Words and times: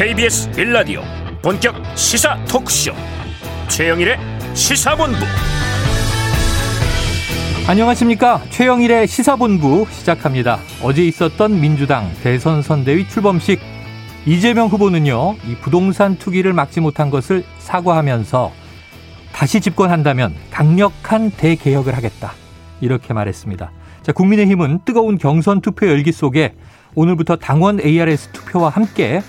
KBS 0.00 0.50
빌라디오 0.52 1.02
본격 1.42 1.74
시사 1.94 2.42
토크쇼. 2.46 2.92
최영일의 3.68 4.16
시사본부. 4.54 5.18
안녕하십니까? 7.68 8.40
최영일의 8.48 9.06
시사본부 9.06 9.86
시작합니다. 9.90 10.58
어제 10.82 11.04
있었던 11.04 11.60
민주당 11.60 12.10
대선 12.22 12.62
선대위 12.62 13.08
출범식. 13.08 13.60
이재명 14.24 14.68
후보는요 14.68 15.36
이 15.46 15.54
부동산 15.56 16.16
투기를 16.16 16.54
막지 16.54 16.80
못한 16.80 17.10
것을 17.10 17.44
사과하면서 17.58 18.52
다시 19.34 19.60
집권한다면 19.60 20.34
강력한 20.50 21.30
대개혁을 21.30 21.94
하겠다. 21.94 22.32
이렇게 22.80 23.12
말했습니다. 23.12 23.70
자 24.00 24.12
국민의힘은 24.12 24.80
뜨거운 24.86 25.18
경선 25.18 25.60
투표 25.60 25.88
열기 25.88 26.10
속에 26.10 26.54
오늘부터 26.94 27.36
당원 27.36 27.78
ARS 27.84 28.28
투표와 28.28 28.70
함께 28.70 29.20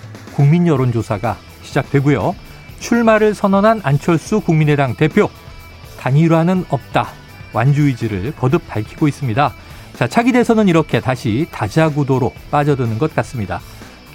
국민 0.42 0.66
여론조사가 0.66 1.38
시작되고요. 1.62 2.36
출마를 2.80 3.36
선언한 3.36 3.82
안철수 3.84 4.40
국민의당 4.40 4.96
대표 4.96 5.30
단일화는 6.00 6.66
없다. 6.70 7.10
완주 7.54 7.84
의지를 7.84 8.34
거듭 8.36 8.68
밝히고 8.68 9.08
있습니다. 9.08 9.54
자, 9.94 10.08
차기 10.08 10.32
대선은 10.32 10.68
이렇게 10.68 11.00
다시 11.00 11.46
다자구도로 11.52 12.34
빠져드는 12.50 12.98
것 12.98 13.14
같습니다. 13.14 13.62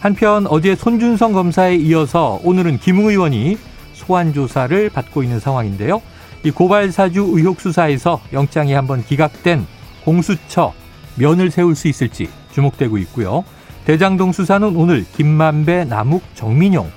한편 0.01 0.49
어제 0.49 0.75
손준성 0.75 1.33
검사에 1.33 1.77
이어서 1.77 2.41
오늘은 2.43 2.81
김웅 2.81 3.07
의원이 3.07 3.57
소환 3.93 4.35
조사를 4.35 4.91
받고 4.91 5.23
있는 5.23 5.39
상황인데요. 5.39 6.03
이 6.43 6.51
고발 6.51 6.91
사주 6.91 7.21
의혹 7.35 7.61
수사에서 7.61 8.21
영장이 8.33 8.73
한번 8.73 9.05
기각된 9.05 9.65
공수처 10.05 10.73
면을 11.15 11.53
세울 11.53 11.77
수 11.77 11.87
있을지 11.87 12.29
주목되고 12.51 12.99
있고요. 12.99 13.45
대장동 13.87 14.33
수사는 14.33 14.67
오늘 14.75 15.05
김만배, 15.17 15.85
남욱, 15.85 16.21
정민용 16.35 16.91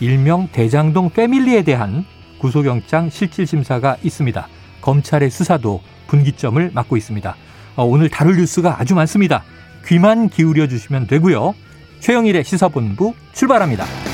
일명 0.00 0.48
대장동 0.50 1.10
패밀리에 1.10 1.62
대한 1.62 2.06
구속영장 2.38 3.10
실질심사가 3.10 3.98
있습니다. 4.02 4.48
검찰의 4.80 5.30
수사도 5.30 5.82
분기점을 6.06 6.70
맞고 6.72 6.96
있습니다. 6.96 7.36
어, 7.76 7.84
오늘 7.84 8.08
다룰 8.08 8.38
뉴스가 8.38 8.80
아주 8.80 8.94
많습니다. 8.94 9.44
귀만 9.86 10.30
기울여 10.30 10.68
주시면 10.68 11.06
되고요. 11.06 11.54
최영일의 12.00 12.44
시사본부 12.44 13.12
출발합니다. 13.34 14.11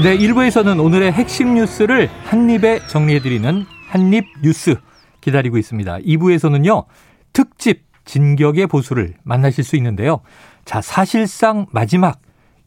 네, 0.00 0.16
1부에서는 0.16 0.80
오늘의 0.80 1.10
핵심 1.10 1.54
뉴스를 1.54 2.08
한입에 2.22 2.86
정리해드리는 2.86 3.64
한입 3.88 4.26
뉴스 4.44 4.76
기다리고 5.20 5.58
있습니다. 5.58 5.98
2부에서는요, 5.98 6.84
특집 7.32 7.82
진격의 8.04 8.68
보수를 8.68 9.14
만나실 9.24 9.64
수 9.64 9.74
있는데요. 9.74 10.20
자, 10.64 10.80
사실상 10.80 11.66
마지막 11.72 12.20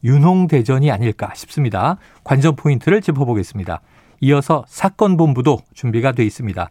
윤홍대전이 0.04 0.90
아닐까 0.90 1.32
싶습니다. 1.34 1.96
관전 2.22 2.54
포인트를 2.56 3.00
짚어보겠습니다. 3.00 3.80
이어서 4.20 4.66
사건 4.68 5.16
본부도 5.16 5.60
준비가 5.72 6.12
돼 6.12 6.26
있습니다. 6.26 6.68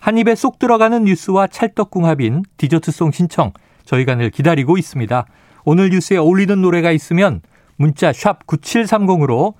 한 0.00 0.18
입에 0.18 0.36
쏙 0.36 0.60
들어가는 0.60 1.02
뉴스와 1.02 1.48
찰떡궁합인 1.48 2.44
디저트송 2.58 3.10
신청 3.10 3.50
저희가 3.84 4.14
늘 4.14 4.30
기다리고 4.30 4.78
있습니다. 4.78 5.26
오늘 5.64 5.90
뉴스에 5.90 6.16
어울리는 6.16 6.62
노래가 6.62 6.92
있으면 6.92 7.40
문자 7.76 8.12
샵 8.12 8.46
9730으로 8.46 9.54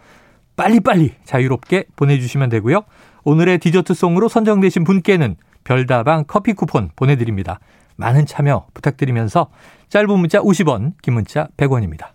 빨리빨리 0.57 1.15
자유롭게 1.25 1.85
보내주시면 1.97 2.49
되고요. 2.49 2.83
오늘의 3.25 3.59
디저트송으로 3.59 4.28
선정되신 4.28 4.84
분께는 4.84 5.37
별다방 5.65 6.25
커피 6.27 6.55
쿠폰 6.55 6.91
보내드립니다. 6.97 7.61
많은 7.97 8.27
참여 8.27 8.66
부탁드리면서 8.75 9.50
짧은 9.89 10.19
문자 10.19 10.41
50원, 10.41 10.93
긴 11.03 11.15
문자 11.15 11.49
100원입니다. 11.56 12.09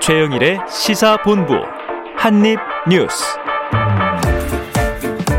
최영일의 0.00 0.60
시사본부 0.68 1.54
한입뉴스 2.16 3.38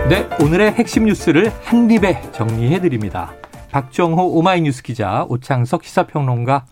네, 0.09 0.27
오늘의 0.39 0.73
핵심 0.73 1.05
뉴스를 1.05 1.51
한입에 1.63 2.31
정리해드립니다. 2.31 3.33
박정호 3.71 4.37
오마이뉴스 4.37 4.83
기자, 4.83 5.25
오창석 5.27 5.83
시사평론가 5.83 6.65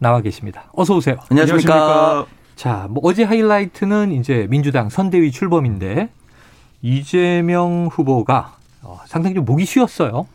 나와 0.00 0.20
계십니다. 0.22 0.64
어서 0.72 0.96
오세요. 0.96 1.16
안녕하십니까. 1.30 2.26
자, 2.56 2.86
뭐 2.90 3.02
어제 3.04 3.22
하이라이트는 3.22 4.12
이제 4.12 4.46
민주당 4.50 4.88
선대위 4.88 5.30
출범인데 5.30 6.08
이재명 6.82 7.88
후보가 7.92 8.56
어, 8.82 9.00
상당히 9.06 9.34
좀 9.34 9.44
목이 9.44 9.66
쉬었어요. 9.66 10.26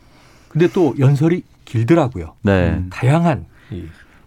근데 0.48 0.68
또 0.68 0.94
연설이 0.98 1.42
길더라고요. 1.64 2.34
네. 2.42 2.70
음, 2.70 2.90
다양한 2.92 3.46
이 3.72 3.86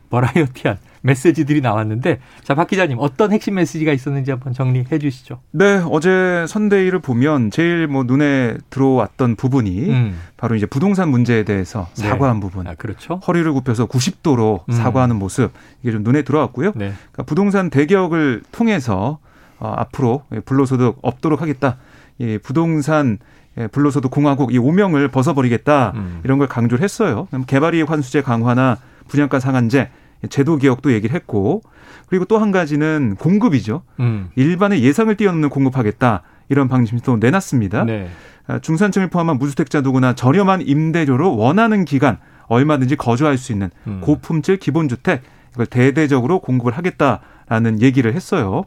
버라이어티한 0.10 0.78
메시지들이 1.02 1.62
나왔는데 1.62 2.20
자, 2.44 2.56
박 2.56 2.68
기자님 2.68 2.98
어떤 3.00 3.32
핵심 3.32 3.56
메시지가 3.56 3.94
있었는지 3.94 4.32
한번 4.32 4.54
정리해 4.54 5.00
주시죠. 5.00 5.40
네, 5.52 5.82
어제 5.90 6.46
선대위를 6.48 7.00
보면 7.00 7.52
제일 7.52 7.88
뭐 7.88 8.04
눈에 8.04 8.58
들어왔던 8.70 9.36
부분이 9.36 9.90
음. 9.90 10.20
바로 10.38 10.56
이제 10.56 10.66
부동산 10.66 11.10
문제에 11.10 11.44
대해서 11.44 11.88
네. 11.98 12.08
사과한 12.08 12.40
부분. 12.40 12.68
아, 12.68 12.76
그렇죠. 12.76 13.22
허리를 13.28 13.52
굽혀서 13.54 13.88
90도로 13.88 14.62
음. 14.68 14.74
사과하는 14.74 15.16
모습 15.16 15.52
이게 15.82 15.92
좀 15.92 16.04
눈에 16.04 16.22
들어왔고요. 16.22 16.74
네. 16.76 16.94
그러니까 17.12 17.24
부동산 17.24 17.70
대개혁을 17.70 18.44
통해서 18.52 19.20
어, 19.60 19.74
앞으로 19.78 20.24
불로소득 20.46 21.00
없도록 21.02 21.42
하겠다. 21.42 21.78
이 22.18 22.38
부동산 22.42 23.18
예, 23.58 23.68
불로소득 23.68 24.12
공화국 24.12 24.54
이 24.54 24.58
오명을 24.58 25.10
벗어버리겠다 25.10 25.94
음. 25.96 26.22
이런 26.24 26.38
걸 26.38 26.48
강조를 26.48 26.84
했어요. 26.84 27.28
개발이익 27.48 27.90
환수제 27.90 28.22
강화나 28.22 28.78
분양가 29.08 29.40
상한제 29.40 29.90
제도 30.28 30.58
개혁도 30.58 30.92
얘기를 30.92 31.16
했고 31.16 31.62
그리고 32.08 32.26
또 32.26 32.40
한 32.40 32.52
가지는 32.52 33.16
공급이죠. 33.20 33.84
음. 34.00 34.30
일반의 34.36 34.84
예상을 34.84 35.14
뛰어넘는 35.16 35.50
공급하겠다 35.50 36.24
이런 36.50 36.68
방침도 36.68 37.18
내놨습니다. 37.18 37.84
네. 37.86 38.10
아, 38.48 38.60
중산층을 38.60 39.10
포함한 39.10 39.38
무주택자 39.38 39.82
누구나 39.82 40.14
저렴한 40.16 40.62
임대료로 40.62 41.38
원하는 41.38 41.86
기간 41.86 42.18
얼마든지 42.48 42.96
거주할 42.96 43.38
수 43.38 43.52
있는 43.52 43.70
음. 43.88 44.02
고품질 44.02 44.58
기본주택 44.58 45.22
이걸 45.54 45.66
대대적으로 45.68 46.40
공급을 46.40 46.74
하겠다라는 46.78 47.82
얘기를 47.82 48.14
했어요. 48.14 48.64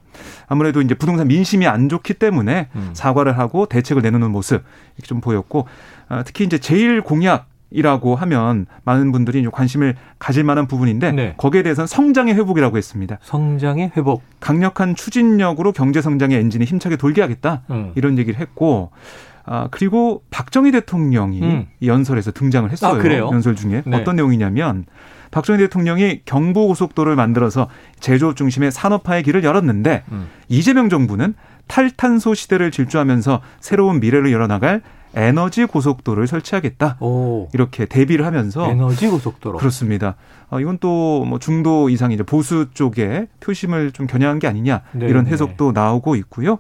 아무래도 0.47 0.81
이제 0.81 0.95
부동산 0.95 1.27
민심이 1.29 1.67
안 1.67 1.89
좋기 1.89 2.15
때문에 2.15 2.69
음. 2.77 2.91
사과를 2.93 3.39
하고 3.39 3.67
대책을 3.67 4.03
내놓는 4.03 4.31
모습 4.31 4.63
이렇게 4.97 5.09
좀 5.09 5.21
보였고 5.21 5.67
아, 6.09 6.23
특히 6.23 6.45
이제 6.45 6.59
제일 6.59 7.01
공약 7.01 7.47
이라고 7.75 8.15
하면 8.17 8.67
많은 8.85 9.13
분들이 9.13 9.43
좀 9.43 9.51
관심을 9.51 9.97
가질 10.19 10.45
만한 10.45 10.67
부분인데 10.67 11.13
네. 11.13 11.35
거기에 11.37 11.63
대해서는 11.63 11.87
성장의 11.87 12.35
회복이라고 12.35 12.77
했습니다. 12.77 13.19
성장의 13.23 13.93
회복. 13.97 14.23
강력한 14.41 14.95
추진력으로 14.95 15.73
경제 15.73 16.01
성장의 16.01 16.39
엔진이 16.39 16.65
힘차게 16.65 16.97
돌게 16.97 17.21
하겠다. 17.21 17.63
음. 17.71 17.93
이런 17.95 18.19
얘기를 18.19 18.39
했고 18.41 18.91
아 19.45 19.69
그리고 19.71 20.23
박정희 20.31 20.71
대통령이 20.71 21.43
음. 21.43 21.67
이 21.81 21.89
연설에서 21.89 22.31
등장을 22.33 22.71
했어요. 22.71 23.01
아? 23.01 23.33
연설 23.33 23.57
중에 23.57 23.83
네. 23.85 23.97
어떤 23.97 24.17
내용이냐면 24.17 24.85
박정희 25.33 25.59
대통령이 25.59 26.21
경부 26.25 26.69
고속도로를 26.69 27.17
만들어서 27.17 27.69
제조업 27.99 28.37
중심의 28.37 28.71
산업화의 28.71 29.23
길을 29.25 29.43
열었는데 29.43 30.05
음. 30.13 30.29
이재명 30.49 30.89
정부는 30.89 31.35
탈탄소 31.67 32.35
시대를 32.35 32.71
질주하면서 32.71 33.41
새로운 33.61 33.99
미래를 33.99 34.31
열어나갈 34.31 34.83
에너지 35.15 35.65
고속도로를 35.67 36.27
설치하겠다. 36.27 36.97
오. 37.01 37.49
이렇게 37.53 37.87
대비를 37.87 38.25
하면서 38.27 38.71
에너지 38.71 39.09
고속도로. 39.09 39.59
그렇습니다. 39.59 40.17
어, 40.51 40.61
이건 40.61 40.79
또 40.79 41.25
뭐 41.25 41.39
중도 41.39 41.89
이상 41.89 42.13
이제 42.13 42.23
보수 42.23 42.67
쪽에 42.75 43.27
표심을 43.41 43.93
좀 43.93 44.07
겨냥한 44.07 44.39
게 44.39 44.47
아니냐 44.49 44.83
네, 44.93 45.07
이런 45.07 45.25
네. 45.25 45.31
해석도 45.31 45.73
나오고 45.73 46.17
있고요. 46.17 46.59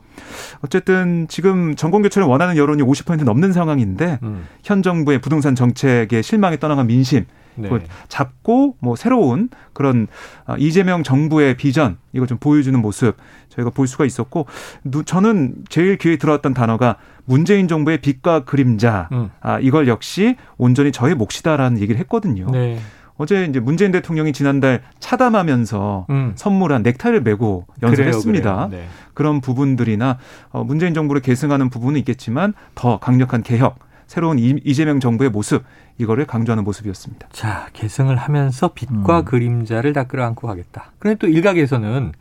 어쨌든 0.62 1.26
지금 1.28 1.74
정권 1.76 2.02
교체를 2.02 2.26
원하는 2.26 2.56
여론이 2.56 2.82
50% 2.82 3.24
넘는 3.24 3.52
상황인데 3.52 4.18
음. 4.22 4.46
현 4.62 4.82
정부의 4.82 5.20
부동산 5.20 5.54
정책에 5.54 6.22
실망에 6.22 6.58
떠나간 6.58 6.86
민심 6.86 7.20
네. 7.20 7.26
그걸 7.56 7.82
잡고 8.08 8.76
뭐 8.80 8.96
새로운 8.96 9.48
그런 9.72 10.06
아, 10.46 10.56
이재명 10.58 11.02
정부의 11.02 11.56
비전 11.56 11.98
이걸 12.12 12.26
좀 12.26 12.38
보여주는 12.38 12.78
모습 12.80 13.16
저희가 13.50 13.70
볼 13.70 13.86
수가 13.86 14.04
있었고 14.04 14.46
누- 14.84 15.04
저는 15.04 15.54
제일 15.68 15.98
귀에 15.98 16.16
들어왔던 16.16 16.54
단어가 16.54 16.96
문재인 17.24 17.68
정부의 17.68 17.98
빛과 18.00 18.44
그림자 18.44 19.08
음. 19.12 19.30
아 19.40 19.58
이걸 19.60 19.86
역시 19.88 20.36
온전히 20.56 20.92
저의 20.92 21.14
몫이다라는 21.14 21.80
얘기를 21.80 21.98
했거든요. 22.00 22.46
네. 22.50 22.78
어제 23.18 23.44
이제 23.44 23.60
문재인 23.60 23.92
대통령이 23.92 24.32
지난달 24.32 24.82
차담하면서 24.98 26.06
음. 26.10 26.32
선물한 26.34 26.82
넥타이를 26.82 27.22
메고 27.22 27.66
연설했습니다. 27.82 28.68
네. 28.70 28.86
그런 29.14 29.40
부분들이나 29.40 30.18
어, 30.50 30.64
문재인 30.64 30.94
정부를 30.94 31.20
계승하는 31.22 31.68
부분은 31.70 31.98
있겠지만 32.00 32.54
더 32.74 32.98
강력한 32.98 33.42
개혁, 33.42 33.78
새로운 34.12 34.38
이- 34.38 34.60
이재명 34.62 35.00
정부의 35.00 35.30
모습 35.30 35.64
이거를 35.96 36.26
강조하는 36.26 36.64
모습이었습니다. 36.64 37.28
자, 37.32 37.68
계승을 37.72 38.16
하면서 38.16 38.68
빛과 38.74 39.20
음. 39.20 39.24
그림자를 39.24 39.94
다 39.94 40.04
끌어안고 40.04 40.46
가겠다. 40.46 40.92
그런데 40.98 41.18
또 41.18 41.28
일각에서는 41.32 42.12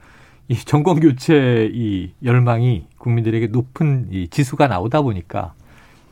이 0.48 0.56
정권 0.56 1.02
교체 1.02 1.70
이 1.74 2.14
열망이 2.24 2.88
국민들에게 2.98 3.48
높은 3.48 4.08
이 4.10 4.30
지수가 4.30 4.68
나오다 4.70 5.02
보니까 5.02 5.54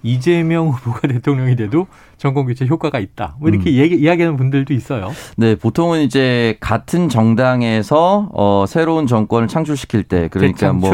이재명 0.04 0.70
후보가 0.70 1.08
대통령이 1.08 1.56
돼도 1.56 1.88
정권 2.18 2.46
교체 2.46 2.66
효과가 2.66 3.00
있다. 3.00 3.36
뭐 3.40 3.50
이렇게 3.50 3.70
음. 3.70 3.76
얘기, 3.76 3.96
이야기하는 3.96 4.36
분들도 4.38 4.74
있어요. 4.74 5.12
네, 5.38 5.56
보통은 5.56 6.02
이제 6.02 6.58
같은 6.60 7.08
정당에서 7.08 8.30
어, 8.34 8.66
새로운 8.68 9.08
정권을 9.08 9.48
창출시킬 9.48 10.04
때 10.04 10.28
그러니까 10.30 10.74
뭐, 10.74 10.92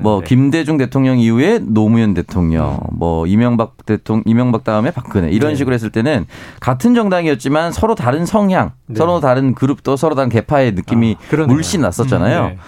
뭐 0.00 0.20
김대중 0.20 0.78
대통령 0.78 1.18
이후에 1.18 1.58
노무현 1.62 2.14
대통령, 2.14 2.80
음. 2.90 2.98
뭐 2.98 3.26
이명박 3.26 3.84
대통령, 3.84 4.24
이명박 4.26 4.64
다음에 4.64 4.90
박근혜 4.90 5.30
이런 5.30 5.50
네. 5.50 5.56
식으로 5.56 5.74
했을 5.74 5.90
때는 5.90 6.26
같은 6.60 6.94
정당이었지만 6.94 7.72
서로 7.72 7.94
다른 7.94 8.24
성향, 8.24 8.72
네. 8.86 8.96
서로 8.96 9.20
다른 9.20 9.54
그룹도 9.54 9.96
서로 9.96 10.14
다른 10.14 10.30
개파의 10.30 10.72
느낌이 10.72 11.16
아, 11.32 11.46
물씬 11.46 11.82
났었잖아요. 11.82 12.42
음, 12.44 12.48
네. 12.48 12.58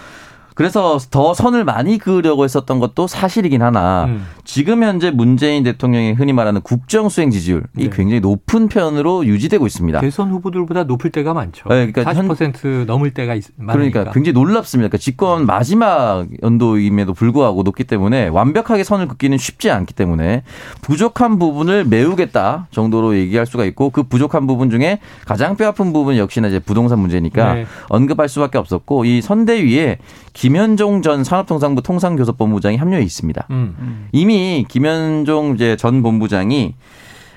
그래서 0.55 0.97
더 1.11 1.33
선을 1.33 1.65
많이 1.65 1.97
그으려고 1.97 2.45
했었던 2.45 2.79
것도 2.79 3.07
사실이긴 3.07 3.61
하나 3.61 4.05
음. 4.05 4.25
지금 4.45 4.83
현재 4.83 5.11
문재인 5.11 5.63
대통령의 5.63 6.13
흔히 6.13 6.31
말하는 6.31 6.61
국정 6.61 7.09
수행 7.09 7.29
지지율이 7.29 7.65
네. 7.73 7.89
굉장히 7.91 8.21
높은 8.21 8.69
편으로 8.69 9.25
유지되고 9.25 9.67
있습니다. 9.67 9.99
대선 9.99 10.31
후보들보다 10.31 10.85
높을 10.85 11.11
때가 11.11 11.33
많죠. 11.33 11.67
네, 11.67 11.91
그러니까 11.91 12.13
40% 12.13 12.85
넘을 12.85 13.13
때가 13.13 13.35
있, 13.35 13.43
많으니까. 13.57 13.91
그러니까 13.91 14.13
굉장히 14.13 14.33
놀랍습니다. 14.33 14.87
그러니까 14.87 14.97
집권 14.97 15.45
마지막 15.45 16.25
연도임에도 16.41 17.13
불구하고 17.13 17.63
높기 17.63 17.83
때문에 17.83 18.29
완벽하게 18.29 18.85
선을 18.85 19.09
긋기는 19.09 19.37
쉽지 19.37 19.69
않기 19.69 19.93
때문에 19.93 20.43
부족한 20.81 21.37
부분을 21.37 21.83
메우겠다 21.83 22.67
정도로 22.71 23.17
얘기할 23.17 23.45
수가 23.45 23.65
있고 23.65 23.89
그 23.89 24.03
부족한 24.03 24.47
부분 24.47 24.69
중에 24.69 24.99
가장 25.25 25.57
뼈아픈 25.57 25.91
부분 25.91 26.15
역시나 26.15 26.47
이제 26.47 26.59
부동산 26.59 26.99
문제니까 26.99 27.53
네. 27.55 27.65
언급할 27.89 28.29
수밖에 28.29 28.57
없었고 28.57 29.03
이 29.03 29.21
선대위에 29.21 29.97
김현종 30.45 31.01
전 31.01 31.23
산업통상부 31.23 31.81
통상교섭본부장이 31.81 32.77
합류해 32.77 33.01
있습니다. 33.01 33.47
음. 33.49 34.07
이미 34.11 34.63
김현종 34.67 35.55
이제 35.55 35.75
전 35.75 36.03
본부장이 36.03 36.75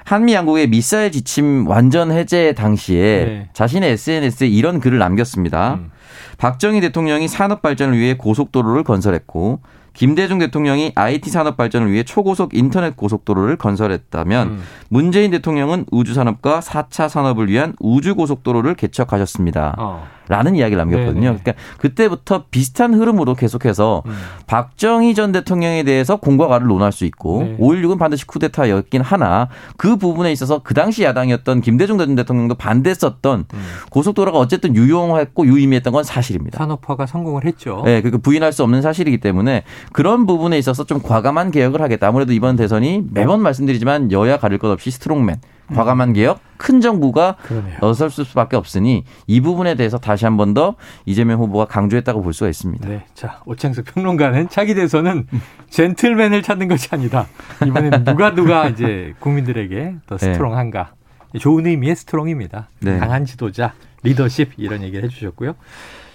한미 0.05 0.35
양국의 0.35 0.69
미사일 0.69 1.11
지침 1.11 1.67
완전 1.67 2.13
해제 2.13 2.53
당시에 2.53 3.25
네. 3.25 3.49
자신의 3.55 3.93
SNS에 3.93 4.47
이런 4.47 4.79
글을 4.79 4.99
남겼습니다. 4.99 5.77
음. 5.77 5.91
박정희 6.37 6.83
대통령이 6.83 7.29
산업 7.29 7.63
발전을 7.63 7.97
위해 7.97 8.13
고속도로를 8.13 8.85
건설했고 8.85 9.61
김대중 9.95 10.39
대통령이 10.39 10.93
IT 10.95 11.31
산업 11.31 11.57
발전을 11.57 11.91
위해 11.91 12.03
초고속 12.03 12.53
인터넷 12.53 12.95
고속도로를 12.95 13.57
건설했다면 13.57 14.49
음. 14.49 14.63
문재인 14.91 15.31
대통령은 15.31 15.87
우주 15.91 16.13
산업과 16.13 16.61
4차 16.61 17.09
산업을 17.09 17.49
위한 17.49 17.73
우주 17.81 18.15
고속도로를 18.15 18.75
개척하셨습니다. 18.75 19.77
어. 19.79 20.18
라는 20.29 20.57
이야기를 20.57 20.79
남겼거든요. 20.79 21.21
네네. 21.21 21.39
그러니까 21.43 21.53
그때부터 21.79 22.45
비슷한 22.51 22.95
흐름으로 22.95 23.35
계속해서 23.35 24.03
음. 24.07 24.13
박정희 24.47 25.15
전 25.15 25.33
대통령에 25.33 25.83
대해서 25.83 26.17
공과 26.17 26.47
가를 26.49 26.67
논할 26.67 26.93
수 26.93 27.05
있고 27.05 27.43
네. 27.43 27.57
5.16은 27.59 27.99
반드시 27.99 28.27
쿠데타였긴 28.27 29.03
하나 29.03 29.49
그 29.77 29.97
부분에 29.97 30.31
있어서 30.33 30.61
그 30.63 30.75
당시 30.75 31.03
야당이었던 31.03 31.61
김대중 31.61 31.99
전 31.99 32.15
대통령도 32.15 32.55
반대했었던 32.55 33.45
음. 33.53 33.59
고속도로가 33.91 34.39
어쨌든 34.39 34.75
유용했고 34.77 35.47
유의미했던 35.47 35.93
건 35.93 36.05
사실입니다. 36.05 36.59
산업화가 36.59 37.07
성공을 37.07 37.45
했죠. 37.45 37.83
네, 37.85 38.03
그 38.03 38.19
부인할 38.19 38.53
수 38.53 38.63
없는 38.63 38.83
사실이기 38.83 39.19
때문에 39.19 39.65
그런 39.93 40.27
부분에 40.27 40.59
있어서 40.59 40.85
좀 40.85 41.01
과감한 41.03 41.51
개혁을 41.51 41.81
하겠다. 41.81 42.09
아무래도 42.09 42.33
이번 42.33 42.57
대선이 42.57 43.05
매번 43.13 43.41
말씀드리지만 43.41 44.13
여야 44.13 44.39
가릴 44.39 44.59
것 44.59 44.71
없이 44.71 44.91
스트롱맨 44.91 45.41
과감한 45.75 46.12
개혁, 46.15 46.41
큰 46.56 46.81
정부가 46.81 47.37
어설 47.81 48.11
수밖에 48.11 48.56
없으니 48.56 49.05
이 49.26 49.41
부분에 49.41 49.75
대해서 49.75 49.99
다시 49.99 50.25
한 50.25 50.37
번 50.37 50.55
더 50.55 50.76
이재명 51.05 51.41
후보가 51.41 51.67
강조했다고 51.67 52.23
볼 52.23 52.32
수가 52.32 52.49
있습니다. 52.49 52.88
네. 52.88 53.05
자, 53.15 53.41
오창석 53.44 53.85
평론가는 53.85 54.49
차기 54.49 54.75
대선은 54.75 55.26
젠틀맨을 55.70 56.43
찾는 56.43 56.69
것이 56.69 56.88
아니다. 56.91 57.26
이번에는 57.67 58.05
누가 58.05 58.35
누가 58.35 58.67
이제 58.70 59.15
국민들에게 59.20 59.94
더 60.06 60.17
네. 60.17 60.32
스트롱한가. 60.32 60.93
네. 61.35 61.38
좋은 61.38 61.67
의미의 61.67 61.94
스트롱입니다. 61.97 62.71
네. 62.81 62.99
강한 62.99 63.25
지도자, 63.26 63.75
리더십 64.03 64.53
이런 64.56 64.82
얘기를 64.82 65.05
해 65.05 65.09
주셨고요. 65.09 65.55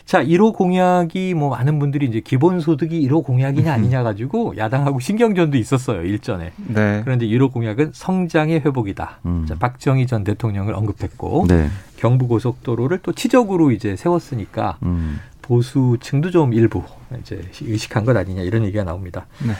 자, 0.05 0.23
1호 0.23 0.53
공약이 0.53 1.33
뭐 1.33 1.49
많은 1.49 1.79
분들이 1.79 2.05
이제 2.05 2.19
기본소득이 2.19 3.07
1호 3.07 3.23
공약이냐 3.23 3.71
아니냐 3.73 4.03
가지고 4.03 4.55
야당하고 4.57 4.99
신경전도 4.99 5.57
있었어요, 5.57 6.03
일전에. 6.03 6.51
네. 6.57 7.01
그런데 7.03 7.25
1호 7.25 7.51
공약은 7.51 7.91
성장의 7.93 8.61
회복이다. 8.61 9.19
음. 9.25 9.45
자, 9.47 9.55
박정희 9.55 10.05
전 10.07 10.23
대통령을 10.23 10.75
언급했고 10.75 11.45
네. 11.47 11.69
경부고속도로를 11.97 12.99
또 13.01 13.13
치적으로 13.13 13.71
이제 13.71 13.95
세웠으니까 13.95 14.77
음. 14.83 15.19
보수층도 15.41 16.31
좀 16.31 16.53
일부 16.53 16.83
이제 17.19 17.41
의식한 17.61 18.05
것 18.05 18.15
아니냐 18.15 18.41
이런 18.41 18.65
얘기가 18.65 18.83
나옵니다. 18.83 19.25
네. 19.45 19.53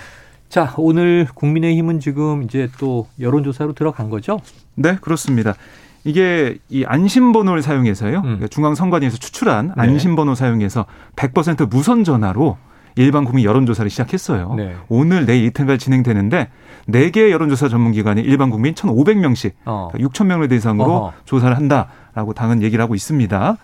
자, 0.50 0.74
오늘 0.78 1.28
국민의힘은 1.34 2.00
지금 2.00 2.44
이제 2.44 2.70
또 2.78 3.08
여론조사로 3.20 3.74
들어간 3.74 4.10
거죠? 4.10 4.40
네, 4.76 4.98
그렇습니다. 5.02 5.56
이게 6.04 6.58
이 6.70 6.84
안심번호를 6.86 7.62
사용해서요. 7.62 8.18
음. 8.18 8.22
그러니까 8.22 8.48
중앙선관위에서 8.48 9.18
추출한 9.18 9.68
네. 9.68 9.74
안심번호 9.78 10.36
사용해서 10.36 10.86
100% 11.16 11.70
무선 11.70 12.04
전화로 12.04 12.58
일반 12.96 13.26
국민 13.26 13.46
여론조사를 13.46 13.90
시작했어요. 13.90 14.54
네. 14.56 14.76
오늘 14.88 15.26
내일 15.26 15.46
이틀간 15.46 15.80
진행되는데 15.80 16.50
4개의 16.90 17.32
여론조사 17.32 17.70
전문기관이 17.70 18.22
일반 18.22 18.50
국민 18.50 18.76
1,500명씩 18.76 19.54
어. 19.66 19.90
6,000명을 19.96 20.50
대상으로 20.50 20.92
어허. 20.92 21.14
조사를 21.26 21.56
한다라고 21.56 22.34
당은 22.36 22.62
얘기를 22.62 22.84
하고 22.84 22.94
있습니다. 22.94 23.58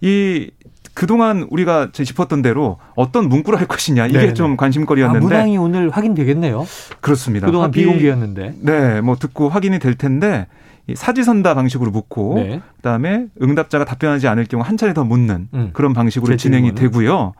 이 0.00 0.50
그동안 0.94 1.46
우리가 1.50 1.90
짚었던 1.92 2.42
대로 2.42 2.78
어떤 2.94 3.28
문구를 3.28 3.58
할 3.58 3.66
것이냐 3.66 4.06
이게 4.06 4.18
네네. 4.18 4.34
좀 4.34 4.56
관심거리였는데 4.56 5.24
아, 5.24 5.28
문항이 5.28 5.56
오늘 5.58 5.90
확인되겠네요. 5.90 6.66
그렇습니다. 7.00 7.46
그동안 7.46 7.68
확인, 7.68 7.84
비공개였는데. 7.84 8.54
네, 8.60 9.00
뭐 9.00 9.16
듣고 9.16 9.48
확인이 9.48 9.78
될 9.78 9.94
텐데 9.94 10.46
사지선다 10.94 11.54
방식으로 11.54 11.90
묻고 11.90 12.34
네. 12.36 12.60
그다음에 12.76 13.26
응답자가 13.40 13.84
답변하지 13.84 14.28
않을 14.28 14.46
경우 14.46 14.62
한 14.62 14.76
차례 14.76 14.92
더 14.92 15.04
묻는 15.04 15.48
음. 15.54 15.70
그런 15.72 15.92
방식으로 15.94 16.36
진행이 16.36 16.74
되고요. 16.74 17.32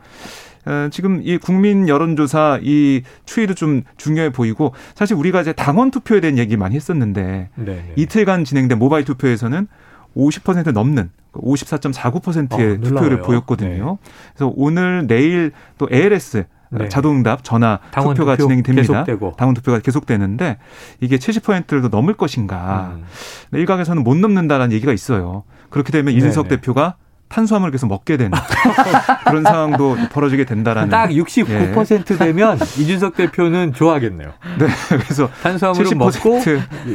어, 0.65 0.87
지금 0.91 1.21
이 1.23 1.37
국민 1.37 1.89
여론조사 1.89 2.59
이 2.63 3.03
추이도 3.25 3.53
좀 3.53 3.83
중요해 3.97 4.31
보이고 4.31 4.73
사실 4.95 5.15
우리가 5.17 5.41
이제 5.41 5.51
당원 5.51 5.91
투표에 5.91 6.21
대한 6.21 6.37
얘기 6.37 6.55
많이 6.55 6.75
했었는데 6.75 7.49
네, 7.55 7.65
네. 7.65 7.93
이틀간 7.97 8.45
진행된 8.45 8.79
모바일 8.79 9.03
투표에서는 9.03 9.67
50% 10.15 10.71
넘는 10.71 11.09
54.49%의 11.33 12.73
어, 12.73 12.79
투표를 12.79 13.21
보였거든요. 13.21 13.97
네. 14.01 14.11
그래서 14.35 14.53
오늘 14.55 15.07
내일 15.07 15.51
또 15.77 15.87
ALS 15.91 16.45
네. 16.69 16.89
자동응답 16.89 17.43
전화 17.43 17.79
투표가 17.91 18.35
투표 18.35 18.47
진행이 18.47 18.63
됩니다. 18.63 19.03
계속되고. 19.03 19.33
당원 19.37 19.53
투표가 19.55 19.79
계속되는데 19.79 20.57
이게 21.01 21.17
70%를 21.17 21.81
더 21.83 21.87
넘을 21.89 22.15
것인가. 22.15 22.93
음. 22.95 23.03
일각에서는 23.51 24.03
못 24.03 24.15
넘는다라는 24.17 24.73
얘기가 24.73 24.91
있어요. 24.91 25.43
그렇게 25.69 25.91
되면 25.91 26.13
이준석 26.13 26.47
네네. 26.47 26.61
대표가 26.61 26.95
탄수화물을 27.33 27.71
계속 27.71 27.87
먹게 27.87 28.15
되는 28.17 28.37
그런 29.25 29.41
상황도 29.43 29.97
벌어지게 30.11 30.45
된다라는. 30.45 30.89
딱 30.89 31.09
69% 31.09 32.13
예. 32.13 32.17
되면 32.17 32.57
이준석 32.77 33.15
대표는 33.15 33.73
좋아하겠네요. 33.73 34.33
네. 34.59 34.67
그래서 34.89 35.29
탄수화물을 35.41 35.95
먹고 35.95 36.39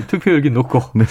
투표율기 0.07 0.51
높고 0.51 0.81
네. 0.95 1.05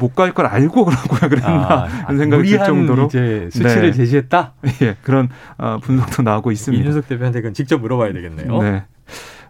못 0.00 0.14
갈 0.16 0.32
걸 0.32 0.46
알고 0.46 0.84
그러고요. 0.84 1.28
그랬나 1.28 1.48
아, 1.50 2.04
그런 2.06 2.18
생각이 2.18 2.48
들 2.50 2.58
정도로 2.58 3.06
이제 3.06 3.48
수치를 3.52 3.90
네. 3.90 3.92
제시했다. 3.92 4.54
예. 4.82 4.96
그런 5.02 5.28
어, 5.58 5.78
분석도 5.82 6.22
나오고 6.22 6.50
있습니다. 6.50 6.80
이준석 6.80 7.08
대표한테 7.08 7.40
그건 7.42 7.54
직접 7.54 7.80
물어봐야 7.80 8.12
되겠네요. 8.12 8.62
네. 8.62 8.82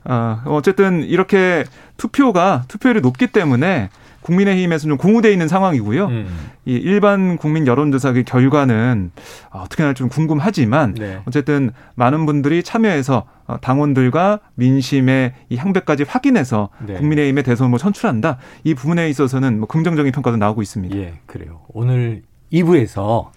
어, 0.04 0.40
어쨌든 0.44 1.02
이렇게 1.04 1.64
투표가 1.96 2.64
투표율이 2.68 3.00
높기 3.00 3.28
때문에 3.28 3.88
국민의힘에서 4.26 4.88
좀 4.88 4.96
공후돼 4.96 5.30
있는 5.32 5.46
상황이고요. 5.46 6.06
음. 6.06 6.26
이 6.64 6.72
일반 6.72 7.36
국민 7.36 7.66
여론조사 7.66 8.10
의 8.10 8.24
결과는 8.24 9.12
어떻게 9.50 9.82
나올지 9.84 10.00
좀 10.00 10.08
궁금하지만 10.08 10.94
네. 10.94 11.20
어쨌든 11.26 11.70
많은 11.94 12.26
분들이 12.26 12.62
참여해서 12.62 13.24
어, 13.46 13.60
당원들과 13.60 14.40
민심의 14.54 15.32
이 15.48 15.56
향배까지 15.56 16.04
확인해서 16.08 16.70
네. 16.84 16.94
국민의힘의 16.94 17.44
대선 17.44 17.72
을 17.72 17.78
선출한다. 17.78 18.38
이 18.64 18.74
부분에 18.74 19.08
있어서는 19.08 19.60
뭐 19.60 19.68
긍정적인 19.68 20.12
평가도 20.12 20.36
나오고 20.36 20.62
있습니다. 20.62 20.96
예, 20.96 21.14
그래요. 21.26 21.60
오늘 21.68 22.22
2부에서 22.52 23.28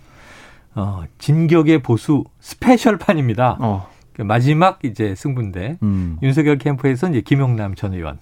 어, 0.75 1.03
진격의 1.19 1.83
보수 1.83 2.23
스페셜판입니다. 2.39 3.57
어. 3.59 3.89
그 4.13 4.23
마지막 4.23 4.79
이제 4.83 5.15
승부인데 5.15 5.77
음. 5.83 6.17
윤석열 6.21 6.57
캠프에서 6.57 7.09
이제 7.09 7.21
김용남 7.21 7.75
전 7.75 7.93
의원 7.93 8.19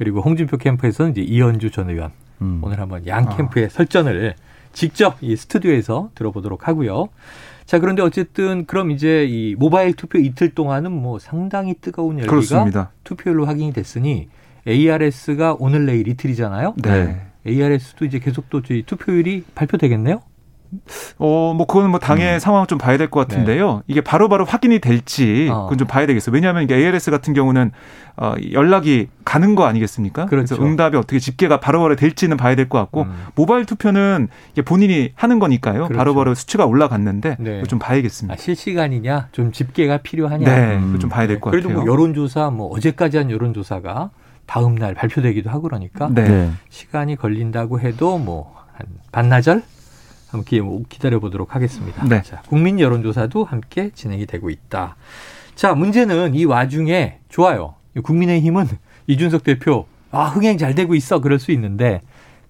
그리고 0.00 0.22
홍준표 0.22 0.56
캠프에서는 0.56 1.10
이제 1.10 1.20
이현주 1.20 1.72
전 1.72 1.90
의원 1.90 2.12
음. 2.40 2.60
오늘 2.62 2.80
한번 2.80 3.06
양 3.06 3.28
아. 3.28 3.36
캠프의 3.36 3.66
아. 3.66 3.68
설전을 3.68 4.34
직접 4.72 5.18
이 5.20 5.36
스튜디오에서 5.36 6.12
들어보도록 6.14 6.66
하고요. 6.66 7.10
자 7.66 7.78
그런데 7.78 8.00
어쨌든 8.00 8.64
그럼 8.64 8.92
이제 8.92 9.26
이 9.28 9.54
모바일 9.56 9.92
투표 9.92 10.18
이틀 10.18 10.54
동안은 10.54 10.90
뭐 10.90 11.18
상당히 11.18 11.74
뜨거운 11.74 12.14
열기가 12.14 12.30
그렇습니다. 12.30 12.92
투표율로 13.04 13.44
확인이 13.44 13.74
됐으니 13.74 14.30
ARS가 14.66 15.56
오늘 15.58 15.84
내일 15.84 16.08
이틀이잖아요. 16.08 16.76
네. 16.82 17.20
ARS도 17.46 18.06
이제 18.06 18.20
계속 18.20 18.48
또 18.48 18.62
저희 18.62 18.82
투표율이 18.82 19.44
발표되겠네요. 19.54 20.22
어, 21.18 21.52
뭐, 21.56 21.66
그거는 21.66 21.90
뭐 21.90 21.98
당의 22.00 22.34
음. 22.34 22.38
상황 22.38 22.66
좀 22.66 22.78
봐야 22.78 22.96
될 22.96 23.10
것 23.10 23.26
같은데요. 23.26 23.76
네. 23.76 23.82
이게 23.88 24.00
바로바로 24.00 24.44
바로 24.44 24.44
확인이 24.44 24.78
될지, 24.78 25.48
어. 25.50 25.64
그건 25.64 25.78
좀 25.78 25.88
봐야 25.88 26.06
되겠어요. 26.06 26.32
왜냐하면 26.34 26.62
이게 26.62 26.76
ALS 26.76 27.10
같은 27.10 27.34
경우는, 27.34 27.72
어, 28.16 28.34
연락이 28.52 29.08
가는 29.24 29.54
거 29.54 29.64
아니겠습니까? 29.64 30.26
그렇죠. 30.26 30.56
그래서 30.56 30.64
응답이 30.70 30.96
어떻게 30.96 31.18
집계가 31.18 31.58
바로바로 31.60 31.96
될지는 31.96 32.36
봐야 32.36 32.54
될 32.54 32.68
것 32.68 32.78
같고, 32.78 33.02
음. 33.02 33.12
모바일 33.34 33.64
투표는 33.66 34.28
이게 34.52 34.62
본인이 34.62 35.12
하는 35.16 35.38
거니까요. 35.38 35.84
그렇죠. 35.88 35.94
바로바로 35.94 36.34
수치가 36.34 36.66
올라갔는데, 36.66 37.36
네. 37.40 37.62
좀 37.64 37.78
봐야겠습니다. 37.78 38.34
아, 38.34 38.36
실시간이냐, 38.36 39.28
좀 39.32 39.52
집계가 39.52 39.98
필요하냐. 39.98 40.44
네, 40.44 40.76
음. 40.76 40.98
좀 41.00 41.10
봐야 41.10 41.26
될 41.26 41.40
것 41.40 41.50
같아요. 41.50 41.62
그래도 41.62 41.80
뭐 41.80 41.90
여론조사, 41.92 42.50
뭐 42.50 42.68
어제까지 42.68 43.16
한 43.16 43.30
여론조사가 43.30 44.10
다음 44.46 44.74
날 44.74 44.94
발표되기도 44.94 45.50
하고 45.50 45.62
그러니까, 45.62 46.08
네. 46.12 46.50
시간이 46.68 47.16
걸린다고 47.16 47.80
해도 47.80 48.18
뭐, 48.18 48.54
한 48.74 48.86
반나절? 49.12 49.62
함께 50.30 50.60
기다려 50.88 51.18
보도록 51.18 51.54
하겠습니다. 51.54 52.04
네. 52.04 52.22
자, 52.22 52.42
국민 52.48 52.78
여론조사도 52.78 53.44
함께 53.44 53.90
진행이 53.90 54.26
되고 54.26 54.50
있다. 54.50 54.96
자, 55.54 55.74
문제는 55.74 56.34
이 56.34 56.44
와중에 56.44 57.18
좋아요. 57.28 57.74
국민의힘은 58.02 58.66
이준석 59.06 59.44
대표 59.44 59.86
아, 60.12 60.24
흥행 60.24 60.58
잘 60.58 60.74
되고 60.74 60.94
있어. 60.94 61.20
그럴 61.20 61.38
수 61.38 61.52
있는데 61.52 62.00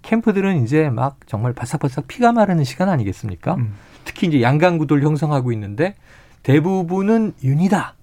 캠프들은 0.02 0.62
이제 0.62 0.88
막 0.90 1.18
정말 1.26 1.52
바싹바싹 1.52 2.06
피가 2.08 2.32
마르는 2.32 2.64
시간 2.64 2.88
아니겠습니까? 2.88 3.54
음. 3.54 3.75
특히 4.04 4.26
이제 4.26 4.42
양강 4.42 4.78
구도를 4.78 5.02
형성하고 5.02 5.52
있는데 5.52 5.94
대부분은 6.42 7.34
윤이다. 7.42 7.94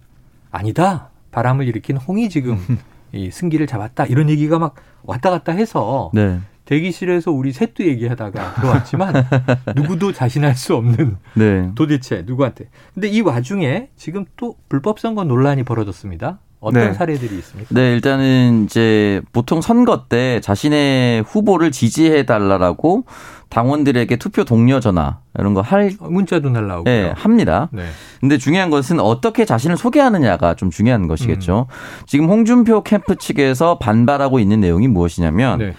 아니다. 0.51 1.09
바람을 1.31 1.67
일으킨 1.67 1.97
홍이 1.97 2.29
지금 2.29 2.59
이 3.11 3.31
승기를 3.31 3.67
잡았다. 3.67 4.05
이런 4.05 4.29
얘기가 4.29 4.59
막 4.59 4.75
왔다 5.03 5.29
갔다 5.29 5.51
해서 5.53 6.11
네. 6.13 6.39
대기실에서 6.67 7.31
우리 7.31 7.53
셋도 7.53 7.85
얘기하다가 7.85 8.55
들어왔지만 8.55 9.13
누구도 9.75 10.11
자신할 10.11 10.55
수 10.55 10.75
없는 10.75 11.17
네. 11.33 11.71
도대체 11.75 12.23
누구한테. 12.25 12.65
근데 12.93 13.07
이 13.07 13.21
와중에 13.21 13.87
지금 13.95 14.25
또 14.35 14.55
불법 14.67 14.99
선거 14.99 15.23
논란이 15.23 15.63
벌어졌습니다. 15.63 16.39
어떤 16.59 16.87
네. 16.87 16.93
사례들이 16.93 17.37
있습니까? 17.37 17.69
네, 17.73 17.93
일단은 17.93 18.65
이제 18.65 19.21
보통 19.31 19.61
선거 19.61 20.07
때 20.09 20.41
자신의 20.41 21.21
후보를 21.21 21.71
지지해 21.71 22.25
달라라고 22.25 23.05
당원들에게 23.49 24.15
투표 24.17 24.43
동료 24.43 24.79
전화 24.79 25.19
이런 25.37 25.53
거 25.53 25.61
할 25.61 25.91
문자도 25.99 26.49
날라오고 26.49 26.83
네, 26.85 27.13
합니다. 27.15 27.69
네. 27.71 27.85
근데 28.19 28.37
중요한 28.39 28.71
것은 28.71 28.99
어떻게 28.99 29.45
자신을 29.45 29.77
소개하느냐가 29.77 30.55
좀 30.55 30.69
중요한 30.71 31.07
것이겠죠. 31.07 31.67
음. 31.69 32.03
지금 32.07 32.27
홍준표 32.27 32.81
캠프 32.83 33.15
측에서 33.15 33.77
반발하고 33.77 34.39
있는 34.39 34.59
내용이 34.59 34.87
무엇이냐면 34.87 35.59
네. 35.59 35.73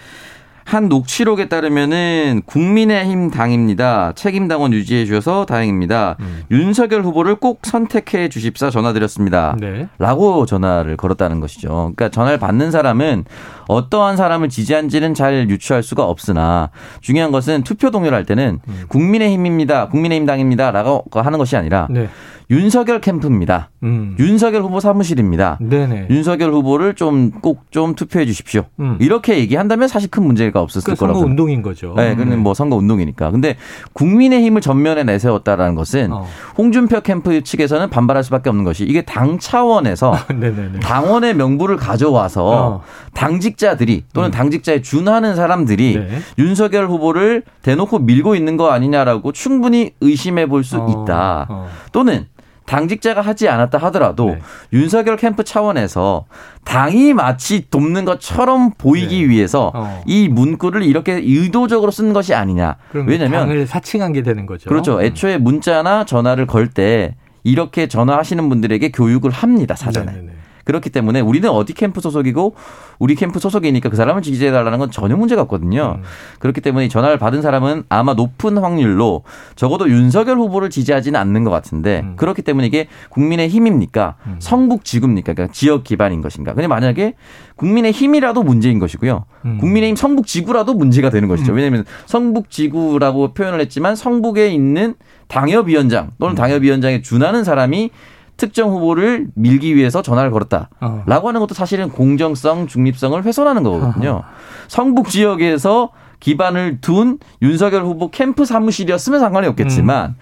한 0.68 0.90
녹취록에 0.90 1.48
따르면은 1.48 2.42
국민의힘 2.44 3.30
당입니다. 3.30 4.12
책임 4.14 4.48
당원 4.48 4.74
유지해 4.74 5.06
주셔서 5.06 5.46
다행입니다. 5.46 6.16
음. 6.20 6.42
윤석열 6.50 7.02
후보를 7.02 7.36
꼭 7.36 7.60
선택해 7.62 8.28
주십사 8.28 8.68
전화드렸습니다. 8.68 9.56
네. 9.58 9.88
라고 9.98 10.44
전화를 10.44 10.98
걸었다는 10.98 11.40
것이죠. 11.40 11.68
그러니까 11.96 12.10
전화를 12.10 12.38
받는 12.38 12.70
사람은 12.70 13.24
어떠한 13.66 14.18
사람을 14.18 14.50
지지한지는 14.50 15.14
잘 15.14 15.48
유추할 15.48 15.82
수가 15.82 16.04
없으나 16.04 16.68
중요한 17.00 17.32
것은 17.32 17.62
투표 17.62 17.90
동료를 17.90 18.14
할 18.14 18.26
때는 18.26 18.60
음. 18.68 18.82
국민의힘입니다. 18.88 19.88
국민의힘 19.88 20.26
당입니다. 20.26 20.70
라고 20.70 21.02
하는 21.14 21.38
것이 21.38 21.56
아니라 21.56 21.88
네. 21.88 22.10
윤석열 22.50 23.02
캠프입니다. 23.02 23.68
음. 23.82 24.16
윤석열 24.18 24.62
후보 24.62 24.80
사무실입니다. 24.80 25.58
네네. 25.60 26.06
윤석열 26.08 26.50
후보를 26.52 26.94
좀 26.94 27.30
꼭좀 27.30 27.64
좀 27.70 27.94
투표해 27.94 28.24
주십시오. 28.24 28.64
음. 28.80 28.96
이렇게 29.00 29.38
얘기한다면 29.38 29.86
사실 29.86 30.10
큰 30.10 30.22
문제 30.24 30.46
가 30.58 30.62
없었을 30.62 30.84
그러니까 30.84 31.00
거라고. 31.00 31.18
선거 31.20 31.30
운동인 31.30 31.62
거죠. 31.62 31.94
네, 31.96 32.14
그는 32.14 32.30
네. 32.30 32.36
뭐 32.36 32.54
선거 32.54 32.76
운동이니까. 32.76 33.30
근데 33.30 33.56
국민의힘을 33.92 34.60
전면에 34.60 35.04
내세웠다라는 35.04 35.74
것은 35.74 36.12
어. 36.12 36.26
홍준표 36.56 37.00
캠프 37.00 37.42
측에서는 37.42 37.88
반발할 37.90 38.24
수밖에 38.24 38.50
없는 38.50 38.64
것이 38.64 38.84
이게 38.84 39.02
당 39.02 39.38
차원에서 39.38 40.16
당원의 40.82 41.34
명부를 41.34 41.76
가져와서 41.76 42.44
어. 42.46 42.82
당직자들이 43.14 44.04
또는 44.12 44.28
음. 44.28 44.32
당직자에 44.32 44.82
준하는 44.82 45.36
사람들이 45.36 45.96
네. 45.98 46.18
윤석열 46.38 46.88
후보를 46.88 47.42
대놓고 47.62 48.00
밀고 48.00 48.34
있는 48.34 48.56
거 48.56 48.70
아니냐라고 48.70 49.32
충분히 49.32 49.92
의심해 50.00 50.46
볼수 50.46 50.78
어. 50.78 51.04
있다. 51.04 51.46
어. 51.48 51.68
또는 51.92 52.26
당직자가 52.68 53.22
하지 53.22 53.48
않았다 53.48 53.78
하더라도 53.78 54.26
네. 54.30 54.38
윤석열 54.72 55.16
캠프 55.16 55.42
차원에서 55.42 56.26
당이 56.64 57.14
마치 57.14 57.68
돕는 57.70 58.04
것처럼 58.04 58.72
보이기 58.76 59.22
네. 59.22 59.28
위해서 59.28 59.72
어. 59.74 60.02
이 60.06 60.28
문구를 60.28 60.82
이렇게 60.82 61.14
의도적으로 61.14 61.90
쓴 61.90 62.12
것이 62.12 62.34
아니냐. 62.34 62.76
왜냐면 62.92 63.40
당을 63.48 63.66
사칭한 63.66 64.12
게 64.12 64.22
되는 64.22 64.44
거죠. 64.46 64.68
그렇죠. 64.68 64.96
음. 64.98 65.02
애초에 65.02 65.38
문자나 65.38 66.04
전화를 66.04 66.46
걸 66.46 66.68
때 66.68 67.14
이렇게 67.44 67.86
전화하시는 67.88 68.46
분들에게 68.50 68.90
교육을 68.90 69.30
합니다 69.30 69.74
사전에. 69.74 70.12
네네네. 70.12 70.32
그렇기 70.68 70.90
때문에 70.90 71.20
우리는 71.20 71.48
어디 71.48 71.72
캠프 71.72 72.02
소속이고 72.02 72.54
우리 72.98 73.14
캠프 73.14 73.38
소속이니까 73.38 73.88
그 73.88 73.96
사람을 73.96 74.20
지지해 74.20 74.50
달라는 74.50 74.78
건 74.78 74.90
전혀 74.90 75.16
문제가 75.16 75.40
없거든요. 75.42 75.94
음. 75.96 76.02
그렇기 76.40 76.60
때문에 76.60 76.88
전화를 76.88 77.18
받은 77.18 77.40
사람은 77.40 77.84
아마 77.88 78.12
높은 78.12 78.58
확률로 78.58 79.22
적어도 79.56 79.88
윤석열 79.88 80.36
후보를 80.36 80.68
지지하지는 80.68 81.18
않는 81.18 81.44
것 81.44 81.50
같은데 81.50 82.02
음. 82.04 82.16
그렇기 82.16 82.42
때문에 82.42 82.66
이게 82.66 82.86
국민의 83.08 83.48
힘입니까? 83.48 84.16
음. 84.26 84.36
성북 84.40 84.84
지구입니까? 84.84 85.32
그러니까 85.32 85.54
지역 85.54 85.84
기반인 85.84 86.20
것인가? 86.20 86.52
근데 86.52 86.68
만약에 86.68 87.14
국민의 87.56 87.92
힘이라도 87.92 88.42
문제인 88.42 88.78
것이고요. 88.78 89.24
음. 89.46 89.56
국민의힘 89.60 89.96
성북 89.96 90.26
지구라도 90.26 90.74
문제가 90.74 91.08
되는 91.08 91.28
것이죠. 91.28 91.52
음. 91.52 91.56
왜냐하면 91.56 91.86
성북 92.04 92.50
지구라고 92.50 93.32
표현을 93.32 93.58
했지만 93.60 93.96
성북에 93.96 94.48
있는 94.48 94.96
당협위원장 95.28 96.10
또는 96.18 96.34
음. 96.34 96.36
당협위원장에 96.36 97.00
준하는 97.00 97.42
사람이 97.42 97.90
특정 98.38 98.70
후보를 98.70 99.26
밀기 99.34 99.76
위해서 99.76 100.00
전화를 100.00 100.30
걸었다라고 100.30 100.70
어. 100.80 101.28
하는 101.28 101.40
것도 101.40 101.54
사실은 101.54 101.90
공정성, 101.90 102.68
중립성을 102.68 103.22
훼손하는 103.22 103.62
거거든요. 103.62 104.22
성북 104.68 105.10
지역에서 105.10 105.90
기반을 106.20 106.80
둔 106.80 107.18
윤석열 107.42 107.84
후보 107.84 108.10
캠프 108.10 108.44
사무실이었으면 108.44 109.20
상관이 109.20 109.46
없겠지만 109.48 110.10
음. 110.10 110.14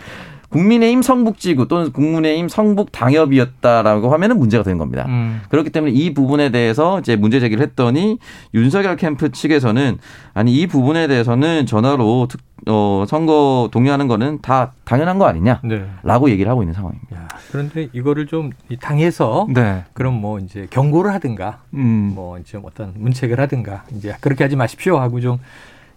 국민의힘 0.51 1.03
성북지구 1.03 1.69
또는 1.69 1.93
국민의힘 1.93 2.49
성북 2.49 2.93
당협이었다라고 2.93 4.13
하면은 4.13 4.39
문제가 4.39 4.63
되는 4.63 4.79
겁니다. 4.79 5.05
음. 5.09 5.43
그렇기 5.49 5.71
때문에 5.71 5.93
이 5.93 6.15
부분에 6.15 6.51
대해서 6.51 7.01
이제 7.01 7.17
문제 7.17 7.41
제기를 7.41 7.63
했더니 7.63 8.19
윤석열 8.55 8.97
캠프 8.97 9.31
측에서는 9.31 9.99
아니 10.35 10.55
이 10.55 10.67
부분에 10.67 11.07
대해서는 11.09 11.67
전화로 11.67 12.29
특, 12.29 12.41
어, 12.67 13.05
선거 13.07 13.69
동의하는 13.73 14.09
거는 14.09 14.41
다 14.41 14.73
당연한 14.85 15.19
거 15.19 15.27
아니냐라고 15.27 16.27
네. 16.27 16.33
얘기를 16.33 16.51
하고 16.51 16.63
있는 16.63 16.75
상황입니다. 16.75 17.17
야, 17.17 17.29
그런데 17.51 17.89
이거를 17.93 18.27
좀 18.27 18.51
당해서 18.81 19.47
네. 19.53 19.85
그럼 19.93 20.15
뭐 20.15 20.39
이제 20.39 20.67
경고를 20.71 21.13
하든가 21.15 21.61
음. 21.75 22.13
뭐좀 22.15 22.63
어떤 22.65 22.95
문책을 22.97 23.39
하든가 23.41 23.85
이제 23.95 24.15
그렇게 24.21 24.45
하지 24.45 24.57
마십시오 24.57 24.99
하고 24.99 25.21
좀 25.21 25.39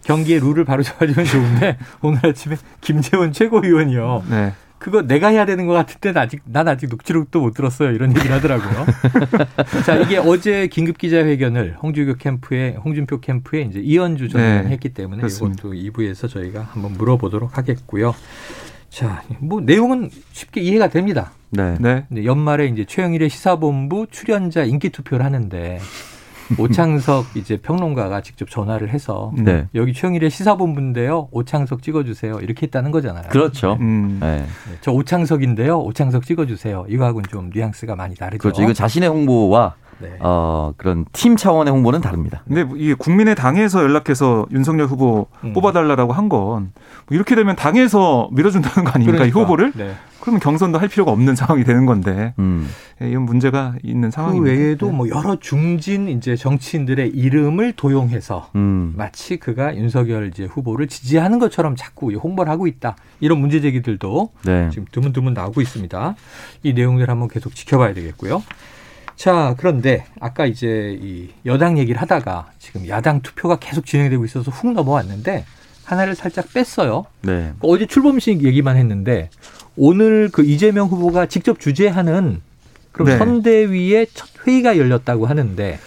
경기의 0.04 0.40
룰을 0.40 0.66
바로 0.66 0.82
잡아주면 0.84 1.26
좋은데 1.26 1.78
오늘 2.02 2.26
아침에 2.26 2.56
김재원 2.82 3.32
최고위원이요. 3.32 4.24
네. 4.30 4.54
그거 4.80 5.02
내가 5.02 5.28
해야 5.28 5.46
되는 5.46 5.68
것 5.68 5.74
같은데 5.74 6.18
아직 6.18 6.42
난 6.46 6.70
아직 6.70 6.88
녹취록도 6.88 7.42
못 7.42 7.54
들었어요 7.54 7.92
이런 7.92 8.16
얘기를 8.16 8.34
하더라고요. 8.34 8.86
자 9.86 9.96
이게 9.98 10.18
어제 10.18 10.68
긴급 10.68 10.98
기자회견을 10.98 11.76
홍준표 11.84 12.16
캠프에 12.16 12.76
홍준표 12.84 13.20
캠프에 13.20 13.64
이제 13.64 13.82
이현주 13.82 14.30
전 14.30 14.42
네, 14.42 14.70
했기 14.70 14.90
때문에 14.90 15.18
그렇습니다. 15.18 15.68
이것도 15.68 15.74
2부에서 15.74 16.30
저희가 16.30 16.62
한번 16.62 16.94
물어보도록 16.94 17.58
하겠고요. 17.58 18.16
자, 18.90 19.24
뭐 19.40 19.62
내용은 19.62 20.10
쉽게 20.32 20.62
이해가 20.62 20.90
됩니다. 20.90 21.32
네. 21.52 21.76
네. 21.80 22.06
연말에 22.26 22.66
이제 22.68 22.86
최영일의 22.86 23.30
시사본부 23.30 24.08
출연자 24.10 24.64
인기 24.64 24.90
투표를 24.90 25.26
하는데 25.26 25.80
오창석 26.58 27.36
이제 27.36 27.58
평론가가 27.58 28.22
직접 28.22 28.50
전화를 28.50 28.90
해서 28.90 29.32
네. 29.36 29.68
여기 29.76 29.94
최영일의 29.94 30.30
시사본부인데요. 30.30 31.28
오창석 31.32 31.84
찍어주세요. 31.84 32.40
이렇게 32.42 32.64
했다는 32.64 32.92
거잖아요. 32.92 33.26
그렇죠. 33.30 33.76
네. 33.80 33.86
음. 33.86 34.18
네. 34.22 34.46
저 34.82 34.92
오창석인데요. 34.92 35.80
오창석 35.80 36.26
찍어주세요. 36.26 36.86
이거하고는 36.90 37.30
좀 37.30 37.50
뉘앙스가 37.54 37.96
많이 37.96 38.16
다르죠. 38.16 38.40
그렇죠. 38.42 38.64
이거 38.64 38.74
자신의 38.74 39.10
홍보와 39.10 39.76
네. 40.00 40.16
어, 40.22 40.74
그런 40.78 41.06
팀 41.12 41.36
차원의 41.36 41.74
홍보는 41.74 42.00
다릅니다. 42.02 42.44
근데 42.48 42.66
이게 42.78 42.94
국민의 42.94 43.36
당에서 43.36 43.84
연락해서 43.84 44.46
윤석열 44.52 44.88
후보 44.88 45.28
음. 45.44 45.54
뽑아달라고 45.54 46.14
한건 46.14 46.72
뭐 46.72 46.72
이렇게 47.10 47.36
되면 47.36 47.56
당에서 47.56 48.30
밀어준다는 48.32 48.86
거 48.86 48.92
아닙니까? 48.96 49.18
그러니까. 49.18 49.26
이 49.26 49.30
후보를? 49.42 49.74
네. 49.76 49.94
그러면 50.30 50.40
경선도 50.40 50.78
할 50.78 50.88
필요가 50.88 51.12
없는 51.12 51.36
상황이 51.36 51.64
되는 51.64 51.86
건데 51.86 52.34
음. 52.40 52.70
예, 53.02 53.10
이런 53.10 53.24
문제가 53.24 53.76
있는 53.84 54.12
상황입니다. 54.12 54.56
그 54.56 54.62
외에도 54.62 54.86
네. 54.88 54.92
뭐 54.94 55.10
여러 55.10 55.38
중진 55.40 56.08
이제 56.08 56.36
정치인들의 56.36 57.10
이름을 57.10 57.74
도용해서 57.74 58.50
음. 58.56 58.94
마치 58.96 59.38
그가 59.38 59.76
윤석열 59.76 60.28
이제 60.28 60.46
후보를 60.46 60.88
지지하는 60.88 61.40
것처럼 61.40 61.76
자꾸 61.76 62.14
홍보를 62.14 62.52
하고 62.52 62.68
있다 62.68 62.96
이런 63.20 63.40
문제 63.40 63.60
제기들도 63.62 64.30
네. 64.46 64.70
지금 64.70 64.86
드문드문 64.92 65.34
나오고 65.34 65.62
있습니다. 65.62 66.16
이 66.64 66.74
내용들 66.74 67.10
한번 67.10 67.28
계속 67.28 67.56
지켜봐야 67.56 67.94
되겠고요. 67.94 68.44
자, 69.16 69.54
그런데 69.58 70.06
아까 70.22 70.46
이제 70.46 70.98
이 71.02 71.30
여당 71.46 71.78
얘기를 71.78 72.02
하다가 72.02 72.52
지금 72.58 72.88
야당 72.88 73.22
투표가 73.22 73.58
계속 73.58 73.86
진행되고 73.86 74.24
있어서 74.24 74.50
훅 74.50 74.72
넘어왔는데 74.72 75.44
하나를 75.90 76.14
살짝 76.14 76.54
뺐어요. 76.54 77.06
네. 77.22 77.54
어제 77.62 77.88
출범식 77.88 78.44
얘기만 78.44 78.78
했는데 78.78 79.30
오늘 79.76 80.30
그 80.32 80.44
이재명 80.44 80.88
후보가 80.88 81.26
직접 81.26 81.60
주재하는 81.60 82.42
그럼 82.92 83.08
네. 83.08 83.18
선대위의 83.18 84.08
첫 84.14 84.30
회의가 84.46 84.78
열렸다고 84.78 85.26
하는데 85.26 85.80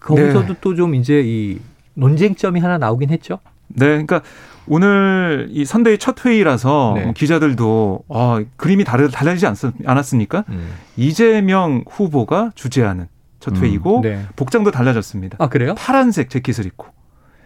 거기서도 0.00 0.54
네. 0.54 0.60
또좀 0.60 0.96
이제 0.96 1.22
이 1.24 1.60
논쟁점이 1.94 2.58
하나 2.60 2.76
나오긴 2.78 3.10
했죠. 3.10 3.38
네, 3.68 3.86
그러니까 3.86 4.22
오늘 4.66 5.48
이 5.50 5.64
선대위 5.64 5.98
첫 5.98 6.24
회의라서 6.24 6.94
네. 6.96 7.12
기자들도 7.14 8.04
아, 8.08 8.42
그림이 8.56 8.84
다르, 8.84 9.08
달라지지 9.10 9.46
않, 9.46 9.54
않았습니까? 9.84 10.44
이재명 10.96 11.84
후보가 11.88 12.50
주재하는 12.56 13.06
첫 13.38 13.56
음, 13.56 13.62
회의고 13.62 14.00
네. 14.02 14.24
복장도 14.34 14.72
달라졌습니다. 14.72 15.36
아 15.40 15.48
그래요? 15.48 15.74
파란색 15.76 16.30
재킷을 16.30 16.66
입고 16.66 16.86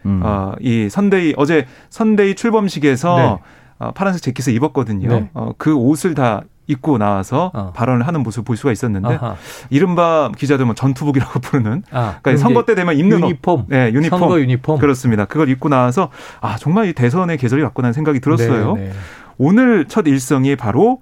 음. 0.06 0.20
어, 0.24 0.52
이 0.60 0.88
선대위 0.88 1.34
어제 1.36 1.66
선대위 1.90 2.34
출범식에서 2.34 3.16
네. 3.16 3.38
어, 3.78 3.92
파란색 3.92 4.22
재킷을 4.22 4.54
입었거든요. 4.54 5.08
네. 5.08 5.30
어, 5.34 5.52
그 5.56 5.74
옷을 5.74 6.14
다 6.14 6.42
입고 6.66 6.98
나와서 6.98 7.50
어. 7.52 7.72
발언을 7.74 8.06
하는 8.06 8.22
모습을 8.22 8.44
볼 8.44 8.56
수가 8.56 8.70
있었는데 8.70 9.14
아하. 9.16 9.34
이른바 9.70 10.30
기자들 10.36 10.64
뭐 10.66 10.74
전투복이라고 10.74 11.40
부르는 11.40 11.82
아, 11.90 12.18
그러니까 12.22 12.36
선거 12.42 12.64
때 12.64 12.74
되면 12.76 12.96
입는 12.96 13.18
옷. 13.24 13.26
유니폼, 13.26 13.64
네, 13.68 13.92
유니폼. 13.92 14.18
선거 14.18 14.40
유니폼. 14.40 14.78
그렇습니다. 14.78 15.24
그걸 15.24 15.48
입고 15.48 15.68
나와서 15.68 16.10
아 16.40 16.56
정말 16.56 16.86
이 16.86 16.92
대선의 16.92 17.38
계절이 17.38 17.62
왔구나 17.62 17.92
생각이 17.92 18.20
들었어요. 18.20 18.74
네, 18.74 18.84
네. 18.84 18.92
오늘 19.38 19.86
첫 19.86 20.06
일성이 20.06 20.54
바로 20.54 21.00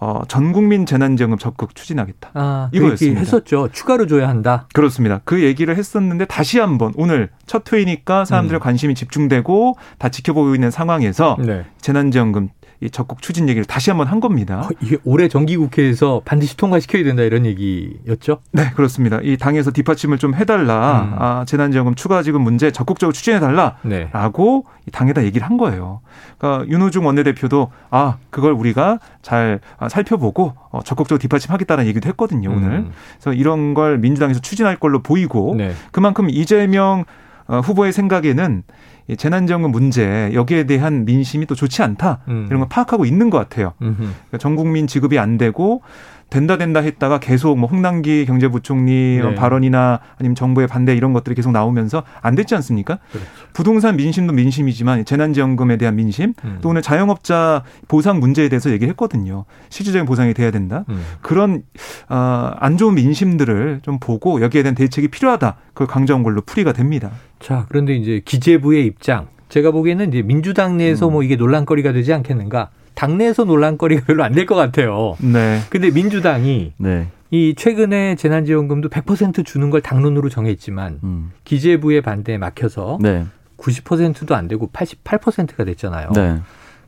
어, 0.00 0.22
전 0.28 0.52
국민 0.52 0.84
재난지원금 0.86 1.38
적극 1.38 1.74
추진하겠다. 1.74 2.30
아, 2.34 2.68
그 2.70 2.76
이거였습니다. 2.76 3.20
했었죠. 3.20 3.68
추가로 3.72 4.06
줘야 4.06 4.28
한다. 4.28 4.66
그렇습니다. 4.74 5.20
그 5.24 5.42
얘기를 5.42 5.76
했었는데 5.76 6.26
다시 6.26 6.58
한번 6.58 6.92
오늘 6.96 7.30
첫 7.46 7.72
회의니까 7.72 8.24
사람들의 8.24 8.58
음. 8.58 8.62
관심이 8.62 8.94
집중되고 8.94 9.76
다 9.98 10.08
지켜보고 10.08 10.54
있는 10.54 10.70
상황에서 10.70 11.36
네. 11.38 11.64
재난지원금 11.80 12.48
이 12.80 12.90
적극 12.90 13.22
추진 13.22 13.48
얘기를 13.48 13.64
다시 13.64 13.90
한번 13.90 14.06
한 14.06 14.20
겁니다. 14.20 14.60
어, 14.60 14.68
이게 14.80 14.98
올해 15.04 15.28
정기국회에서 15.28 16.22
반드시 16.24 16.56
통과시켜야 16.56 17.04
된다 17.04 17.22
이런 17.22 17.46
얘기였죠. 17.46 18.38
네, 18.52 18.70
그렇습니다. 18.74 19.18
이 19.22 19.36
당에서 19.36 19.70
뒷받침을 19.70 20.18
좀 20.18 20.34
해달라. 20.34 21.02
음. 21.02 21.16
아, 21.18 21.44
재난지원금 21.46 21.94
추가 21.94 22.22
지급 22.22 22.42
문제 22.42 22.70
적극적으로 22.70 23.12
추진해달라. 23.12 23.76
네. 23.82 24.10
라고 24.12 24.64
이 24.86 24.90
당에다 24.90 25.24
얘기를 25.24 25.46
한 25.46 25.56
거예요. 25.56 26.00
그러니까 26.38 26.68
윤호중 26.68 27.06
원내대표도 27.06 27.70
아 27.90 28.18
그걸 28.30 28.52
우리가 28.52 28.98
잘 29.22 29.60
아, 29.78 29.88
살펴보고 29.88 30.54
어, 30.70 30.80
적극적으로 30.84 31.18
뒷받침하겠다는 31.18 31.86
얘기도 31.86 32.08
했거든요 32.10 32.50
오늘. 32.50 32.70
음. 32.78 32.92
그래서 33.14 33.32
이런 33.32 33.74
걸 33.74 33.98
민주당에서 33.98 34.40
추진할 34.40 34.76
걸로 34.76 35.02
보이고 35.02 35.54
네. 35.56 35.72
그만큼 35.92 36.28
이재명 36.30 37.04
어, 37.48 37.60
후보의 37.60 37.92
생각에는 37.92 38.62
이 38.62 38.95
재난지원금 39.14 39.70
문제 39.70 40.30
여기에 40.34 40.64
대한 40.64 41.04
민심이 41.04 41.46
또 41.46 41.54
좋지 41.54 41.82
않다 41.82 42.20
음. 42.28 42.46
이런 42.48 42.60
걸 42.60 42.68
파악하고 42.68 43.04
있는 43.04 43.30
것 43.30 43.38
같아요. 43.38 43.74
그러니까 43.78 44.38
전 44.38 44.56
국민 44.56 44.86
지급이 44.86 45.18
안 45.18 45.38
되고 45.38 45.82
된다 46.28 46.58
된다 46.58 46.80
했다가 46.80 47.20
계속 47.20 47.56
뭐 47.56 47.68
홍남기 47.68 48.26
경제부총리 48.26 49.20
네. 49.22 49.34
발언이나 49.34 50.00
아니면 50.18 50.34
정부의 50.34 50.66
반대 50.66 50.94
이런 50.94 51.12
것들이 51.12 51.34
계속 51.34 51.52
나오면서 51.52 52.02
안 52.20 52.34
됐지 52.34 52.54
않습니까? 52.56 52.98
그렇죠. 53.10 53.26
부동산 53.52 53.96
민심도 53.96 54.32
민심이지만 54.32 55.04
재난지원금에 55.04 55.76
대한 55.76 55.96
민심 55.96 56.34
음. 56.44 56.58
또 56.60 56.70
오늘 56.70 56.82
자영업자 56.82 57.62
보상 57.88 58.18
문제에 58.18 58.48
대해서 58.48 58.70
얘기했거든요. 58.70 59.44
실질적인 59.68 60.06
보상이 60.06 60.34
돼야 60.34 60.50
된다. 60.50 60.84
음. 60.88 61.02
그런 61.20 61.62
어, 62.08 62.50
안 62.58 62.76
좋은 62.76 62.94
민심들을 62.94 63.80
좀 63.82 63.98
보고 64.00 64.40
여기에 64.40 64.62
대한 64.62 64.74
대책이 64.74 65.08
필요하다. 65.08 65.56
그걸 65.68 65.86
강조한 65.86 66.22
걸로 66.22 66.40
풀이가 66.40 66.72
됩니다. 66.72 67.10
자, 67.38 67.66
그런데 67.68 67.94
이제 67.94 68.20
기재부의 68.24 68.86
입장. 68.86 69.28
제가 69.48 69.70
보기에는 69.70 70.08
이제 70.08 70.22
민주당 70.22 70.76
내에서 70.76 71.08
음. 71.08 71.12
뭐 71.12 71.22
이게 71.22 71.36
논란거리가 71.36 71.92
되지 71.92 72.12
않겠는가. 72.12 72.70
당내에서 72.96 73.44
논란거리가 73.44 74.04
별로 74.06 74.24
안 74.24 74.32
될 74.32 74.46
것 74.46 74.54
같아요. 74.54 75.16
네. 75.20 75.60
근데 75.70 75.90
민주당이 75.90 76.72
네. 76.78 77.08
이 77.30 77.54
최근에 77.56 78.14
재난지원금도 78.16 78.88
100% 78.88 79.44
주는 79.44 79.70
걸 79.70 79.80
당론으로 79.80 80.28
정했지만 80.28 81.00
음. 81.04 81.32
기재부의 81.44 82.00
반대에 82.02 82.38
막혀서 82.38 82.98
네. 83.00 83.26
90%도 83.58 84.34
안 84.34 84.48
되고 84.48 84.68
88%가 84.72 85.64
됐잖아요. 85.64 86.10
네. 86.14 86.38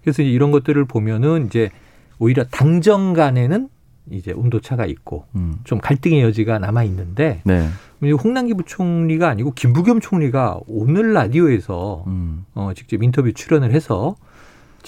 그래서 0.03 0.23
이런 0.23 0.51
것들을 0.51 0.85
보면은 0.85 1.47
이제 1.47 1.71
오히려 2.19 2.45
당정 2.45 3.13
간에는 3.15 3.69
이제 4.11 4.33
온도차가 4.33 4.87
있고 4.87 5.25
음. 5.35 5.57
좀 5.65 5.79
갈등의 5.81 6.23
여지가 6.23 6.59
남아 6.59 6.85
있는데 6.85 7.43
네. 7.45 7.69
홍남기 8.01 8.55
부총리가 8.55 9.29
아니고 9.29 9.51
김부겸 9.53 10.01
총리가 10.01 10.61
오늘 10.67 11.13
라디오에서 11.13 12.05
음. 12.07 12.45
어, 12.55 12.71
직접 12.75 13.03
인터뷰 13.03 13.33
출연을 13.33 13.73
해서 13.73 14.15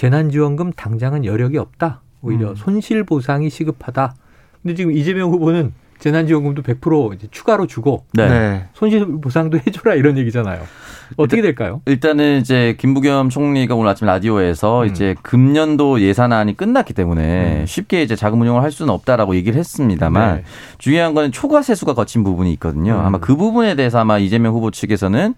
재난지원금 0.01 0.73
당장은 0.73 1.27
여력이 1.27 1.59
없다. 1.59 2.01
오히려 2.23 2.53
음. 2.53 2.55
손실보상이 2.55 3.51
시급하다. 3.51 4.15
근데 4.63 4.75
지금 4.75 4.93
이재명 4.93 5.31
후보는 5.31 5.75
재난지원금도 5.99 6.63
100% 6.63 7.15
이제 7.17 7.29
추가로 7.31 7.67
주고 7.67 8.07
네. 8.15 8.67
손실보상도 8.73 9.59
해줘라 9.59 9.97
이런 9.97 10.17
얘기잖아요. 10.17 10.63
어떻게 11.19 11.43
될까요? 11.43 11.83
일단은 11.85 12.41
이제 12.41 12.77
김부겸 12.79 13.29
총리가 13.29 13.75
오늘 13.75 13.91
아침 13.91 14.07
라디오에서 14.07 14.85
음. 14.85 14.87
이제 14.87 15.15
금년도 15.21 16.01
예산안이 16.01 16.57
끝났기 16.57 16.95
때문에 16.95 17.61
음. 17.61 17.67
쉽게 17.67 18.03
이제 18.03 18.17
자금 18.17 18.41
운용을 18.41 18.63
할 18.63 18.73
수는 18.73 18.95
없다라고 18.95 19.37
얘기를 19.37 19.59
했습니다만 19.59 20.37
네. 20.37 20.45
중요한 20.79 21.13
거는 21.13 21.31
초과 21.31 21.61
세수가 21.61 21.93
거친 21.93 22.25
부분이 22.25 22.51
있거든요. 22.55 22.95
음. 22.95 23.01
아마 23.05 23.19
그 23.19 23.37
부분에 23.37 23.75
대해서 23.75 23.99
아마 23.99 24.19
이재명 24.19 24.55
후보 24.55 24.71
측에서는 24.71 25.35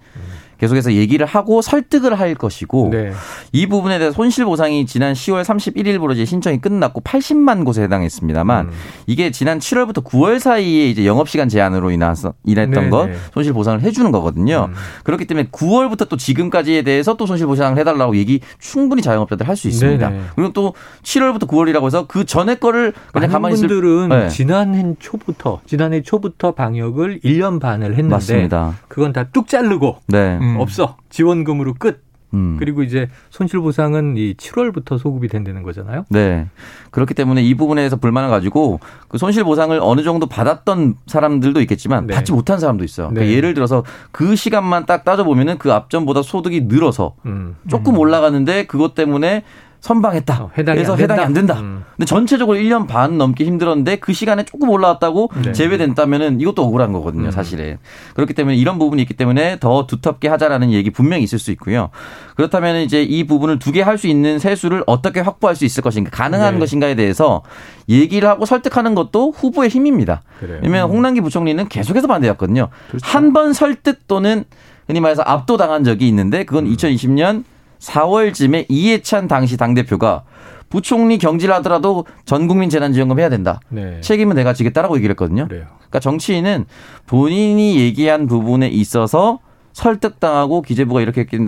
계속해서 0.63 0.93
얘기를 0.93 1.27
하고 1.27 1.61
설득을 1.61 2.19
할 2.21 2.37
것이고 2.37 2.91
네. 2.93 3.13
이 3.51 3.67
부분에 3.67 3.99
대해서 3.99 4.15
손실 4.15 4.45
보상이 4.45 4.87
지난 4.87 5.13
10월 5.13 5.43
31일부로 5.43 6.13
이제 6.13 6.25
신청이 6.25 6.61
끝났고 6.61 7.01
80만 7.01 7.65
곳에 7.65 7.83
해당했습니다만 7.83 8.67
음. 8.67 8.73
이게 9.09 9.33
지난 9.33 9.59
7월부터 9.59 10.05
9월 10.05 10.39
사이에 10.39 10.89
이제 10.89 11.05
영업 11.05 11.29
시간 11.29 11.49
제한으로 11.49 11.91
인해서 11.91 12.35
인했던 12.45 12.85
네, 12.85 12.91
것 12.91 13.07
네. 13.07 13.17
손실 13.35 13.53
보상을 13.53 13.81
해주는 13.83 14.09
거거든요. 14.13 14.69
음. 14.71 14.75
그렇기 15.03 15.25
때문에 15.27 15.49
9월부터 15.49 16.09
또 16.09 16.17
지금까지에 16.17 16.83
대해서 16.83 17.17
또 17.17 17.27
손실 17.27 17.49
보상을 17.49 17.77
해달라고 17.77 18.17
얘기 18.17 18.41
충분히 18.61 19.03
자영업자들 19.03 19.49
할 19.49 19.57
수 19.57 19.69
있습니다. 19.69 20.09
네네. 20.09 20.23
그리고 20.35 20.53
또 20.55 20.75
7월부터 21.03 21.47
9월이라고 21.47 21.85
해서 21.87 22.07
그 22.07 22.25
전에 22.25 22.55
거를 22.55 22.95
그냥 23.13 23.31
가만히 23.31 23.55
있을 23.55 23.69
분들은 23.69 24.09
네. 24.09 24.29
지난해 24.29 24.95
초부터 24.99 25.61
지난해 25.67 26.03
초부터 26.03 26.53
방역을 26.53 27.21
1년 27.21 27.61
반을 27.61 27.91
했는데 27.91 28.15
맞습니다. 28.15 28.79
그건 28.89 29.13
다 29.13 29.25
뚝 29.33 29.49
자르고 29.49 29.97
네. 30.09 30.39
음. 30.41 30.52
없어 30.61 30.97
지원금으로 31.11 31.75
끝. 31.75 32.03
음. 32.35 32.57
그리고 32.59 32.83
이제 32.83 33.09
손실보상은 33.31 34.17
이 34.17 34.35
7월부터 34.35 34.99
소급이 34.99 35.29
된다는 35.29 35.63
거잖아요. 35.63 36.07
네. 36.09 36.47
그렇기 36.91 37.15
때문에 37.15 37.43
이 37.43 37.55
부분에 37.55 37.83
대해서 37.83 37.97
불만을 37.97 38.31
가지고 38.31 38.81
그 39.09 39.19
손실 39.19 39.45
보상을 39.45 39.79
어느 39.83 40.03
정도 40.03 40.27
받았던 40.27 40.97
사람들도 41.07 41.61
있겠지만 41.61 42.07
네. 42.07 42.15
받지 42.15 42.33
못한 42.33 42.59
사람도 42.59 42.85
있어요. 42.85 43.09
그러니까 43.09 43.31
네. 43.31 43.37
예를 43.37 43.55
들어서 43.55 43.85
그 44.13 44.35
시간만 44.35 44.87
딱 44.87 45.05
따져보면은 45.05 45.59
그 45.59 45.73
앞전보다 45.73 46.23
소득이 46.23 46.63
늘어서 46.63 47.17
음. 47.27 47.57
조금 47.69 47.99
올라가는데 47.99 48.67
그것 48.67 48.95
때문에 48.95 49.45
선방했다. 49.83 50.45
어, 50.45 50.51
해당이 50.57 50.77
그래서 50.77 50.93
안. 50.95 50.99
해당이 51.01 51.21
안 51.21 51.33
된다. 51.33 51.59
음. 51.59 51.83
근데 51.97 52.07
전체적으로 52.07 52.57
1년 52.57 52.87
반 52.87 53.19
넘게 53.19 53.45
힘들었는데 53.45 53.97
그 53.97 54.13
시간에 54.13 54.45
조금 54.45 54.69
올라왔다고 54.71 55.31
네. 55.45 55.53
제외된다면은 55.53 56.41
이것도 56.41 56.63
억울한 56.63 56.93
거거든요, 56.93 57.27
음. 57.27 57.31
사실은. 57.33 57.79
그렇기 58.15 58.33
때문에 58.33 58.57
이런 58.57 58.79
부분이 58.79 59.03
있기 59.03 59.15
때문에 59.15 59.59
더 59.59 59.87
두텁게 59.89 60.29
하자라는 60.29 60.71
얘기 60.73 60.91
분명히 60.91 61.25
있을 61.25 61.41
수 61.41 61.51
있고요. 61.51 61.91
그렇다면 62.37 62.77
이제 62.83 63.03
이 63.03 63.25
부분을 63.27 63.59
두 63.59 63.73
개 63.73 63.83
할 63.83 63.99
수 63.99 64.07
있는 64.07 64.39
세수를 64.39 64.85
어떻게 64.87 65.19
확보할 65.21 65.57
수 65.57 65.65
있을 65.65 65.83
것인가, 65.83 66.11
가능한 66.11 66.55
네. 66.55 66.61
것인가에 66.61 66.95
대해서 66.95 67.43
얘기를 67.89 68.29
하고 68.29 68.47
설득하는 68.47 68.95
것도 68.95 69.33
후보의 69.33 69.69
힘입니다. 69.69 70.23
그래요. 70.39 70.61
왜냐하면 70.63 70.91
홍남기 70.91 71.21
부총리는 71.21 71.67
계속해서 71.69 72.07
반대였거든요. 72.07 72.69
한번 73.03 73.53
설득 73.53 74.07
또는 74.07 74.45
흔히 74.87 75.01
말해서 75.01 75.23
압도당한 75.23 75.83
적이 75.85 76.07
있는데 76.09 76.45
그건 76.45 76.67
음. 76.67 76.73
2020년 76.73 77.45
4월쯤에 77.83 78.67
이해찬 78.69 79.29
당시 79.29 79.57
당대표가 79.57 80.23
부총리 80.69 81.19
경질 81.19 81.53
하더라도 81.55 82.07
전 82.25 82.49
국민 82.49 82.71
재난지원금 82.71 83.19
해야 83.19 83.29
된다. 83.29 83.61
네. 83.69 84.01
책임은 84.01 84.37
내가 84.37 84.55
지겠다라고 84.55 84.97
얘기를 84.97 85.13
했거든요. 85.13 85.47
그래요. 85.47 85.67
그러니까 85.77 86.01
정치인은 86.01 86.65
본인이 87.07 87.79
얘기한 87.79 88.27
부분에 88.27 88.69
있어서 88.69 89.41
설득당하고 89.75 90.63
기재부가 90.63 91.03
이렇게 91.03 91.23
했기 91.23 91.39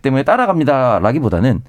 때문에 0.00 0.22
따라갑니다라기보다는 0.22 1.62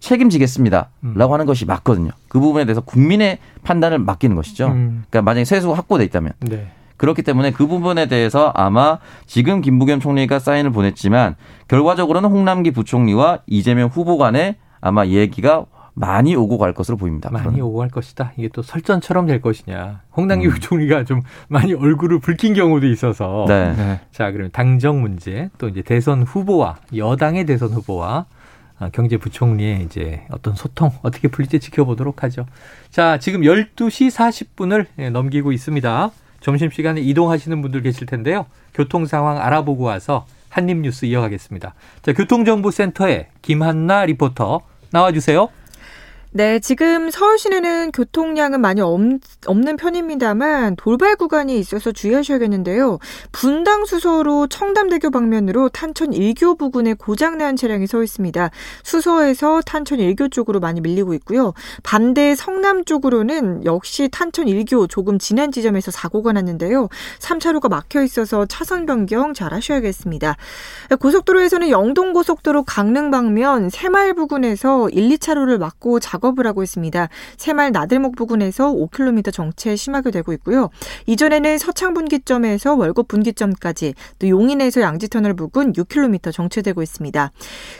책임지겠습니다. 0.00 0.90
음. 1.04 1.14
라고 1.16 1.32
하는 1.32 1.46
것이 1.46 1.64
맞거든요. 1.64 2.10
그 2.28 2.40
부분에 2.40 2.66
대해서 2.66 2.82
국민의 2.82 3.38
판단을 3.62 3.98
맡기는 4.00 4.36
것이죠. 4.36 4.66
음. 4.66 5.04
그러니까 5.08 5.22
만약에 5.22 5.46
세수가 5.46 5.74
확보돼 5.74 6.04
있다면. 6.04 6.32
네. 6.40 6.70
그렇기 6.96 7.22
때문에 7.22 7.50
그 7.52 7.66
부분에 7.66 8.06
대해서 8.06 8.52
아마 8.54 8.98
지금 9.26 9.60
김부겸 9.60 10.00
총리가 10.00 10.38
사인을 10.38 10.70
보냈지만 10.70 11.36
결과적으로는 11.68 12.30
홍남기 12.30 12.70
부총리와 12.70 13.40
이재명 13.46 13.88
후보 13.88 14.18
간에 14.18 14.56
아마 14.80 15.06
얘기가 15.06 15.66
많이 15.94 16.34
오고 16.34 16.58
갈 16.58 16.74
것으로 16.74 16.96
보입니다. 16.96 17.30
많이 17.30 17.42
앞으로는. 17.42 17.64
오고 17.64 17.78
갈 17.78 17.88
것이다. 17.88 18.32
이게 18.36 18.48
또 18.48 18.62
설전처럼 18.62 19.26
될 19.26 19.40
것이냐. 19.40 20.02
홍남기 20.16 20.46
음. 20.46 20.52
부총리가 20.52 21.04
좀 21.04 21.22
많이 21.48 21.72
얼굴을 21.72 22.18
붉힌 22.18 22.52
경우도 22.52 22.86
있어서. 22.88 23.44
네. 23.48 23.72
네. 23.74 24.00
자, 24.10 24.32
그러면 24.32 24.50
당정 24.52 25.00
문제, 25.00 25.50
또 25.58 25.68
이제 25.68 25.82
대선 25.82 26.24
후보와 26.24 26.76
여당의 26.96 27.46
대선 27.46 27.70
후보와 27.70 28.26
아, 28.80 28.88
경제부총리의 28.88 29.82
이제 29.84 30.22
어떤 30.30 30.54
소통 30.54 30.90
어떻게 31.02 31.28
풀릴지 31.28 31.60
지켜보도록 31.60 32.24
하죠. 32.24 32.44
자, 32.90 33.18
지금 33.18 33.42
12시 33.42 34.10
40분을 34.10 34.86
예, 34.98 35.10
넘기고 35.10 35.52
있습니다. 35.52 36.10
점심시간에 36.44 37.00
이동하시는 37.00 37.62
분들 37.62 37.80
계실 37.80 38.06
텐데요. 38.06 38.44
교통 38.74 39.06
상황 39.06 39.40
알아보고 39.40 39.82
와서 39.84 40.26
한입뉴스 40.50 41.06
이어가겠습니다. 41.06 41.74
자, 42.02 42.12
교통정보센터에 42.12 43.28
김한나 43.40 44.04
리포터 44.04 44.60
나와주세요. 44.90 45.48
네, 46.36 46.58
지금 46.58 47.12
서울 47.12 47.38
시내는 47.38 47.92
교통량은 47.92 48.60
많이 48.60 48.80
없, 48.80 49.00
는 49.00 49.76
편입니다만 49.76 50.74
돌발 50.74 51.14
구간이 51.14 51.56
있어서 51.60 51.92
주의하셔야겠는데요. 51.92 52.98
분당 53.30 53.84
수서로 53.84 54.48
청담대교 54.48 55.12
방면으로 55.12 55.68
탄천 55.68 56.10
1교 56.10 56.58
부근에 56.58 56.94
고장난 56.94 57.54
차량이 57.54 57.86
서 57.86 58.02
있습니다. 58.02 58.50
수서에서 58.82 59.60
탄천 59.60 59.98
1교 59.98 60.32
쪽으로 60.32 60.58
많이 60.58 60.80
밀리고 60.80 61.14
있고요. 61.14 61.54
반대 61.84 62.34
성남 62.34 62.84
쪽으로는 62.84 63.64
역시 63.64 64.08
탄천 64.10 64.46
1교 64.46 64.88
조금 64.88 65.20
지난 65.20 65.52
지점에서 65.52 65.92
사고가 65.92 66.32
났는데요. 66.32 66.88
3차로가 67.20 67.68
막혀 67.68 68.02
있어서 68.02 68.44
차선 68.46 68.86
변경 68.86 69.34
잘 69.34 69.54
하셔야겠습니다. 69.54 70.36
고속도로에서는 70.98 71.70
영동고속도로 71.70 72.64
강릉 72.64 73.12
방면 73.12 73.70
새마을 73.70 74.14
부근에서 74.14 74.88
1, 74.88 75.10
2차로를 75.10 75.58
막고 75.58 76.00
작업 76.00 76.23
작업을 76.24 76.46
하고 76.46 76.62
있습니다. 76.62 77.08
새말 77.36 77.72
나들목 77.72 78.16
부근에서 78.16 78.72
5km 78.72 79.32
정체 79.32 79.76
심하게 79.76 80.10
되고 80.10 80.32
있고요. 80.32 80.70
이전에는 81.06 81.58
서창 81.58 81.92
분기점에서 81.92 82.74
월곡 82.74 83.08
분기점까지 83.08 83.94
또 84.18 84.28
용인에서 84.28 84.80
양지터널 84.80 85.34
부근 85.34 85.72
6km 85.74 86.32
정체되고 86.32 86.82
있습니다. 86.82 87.30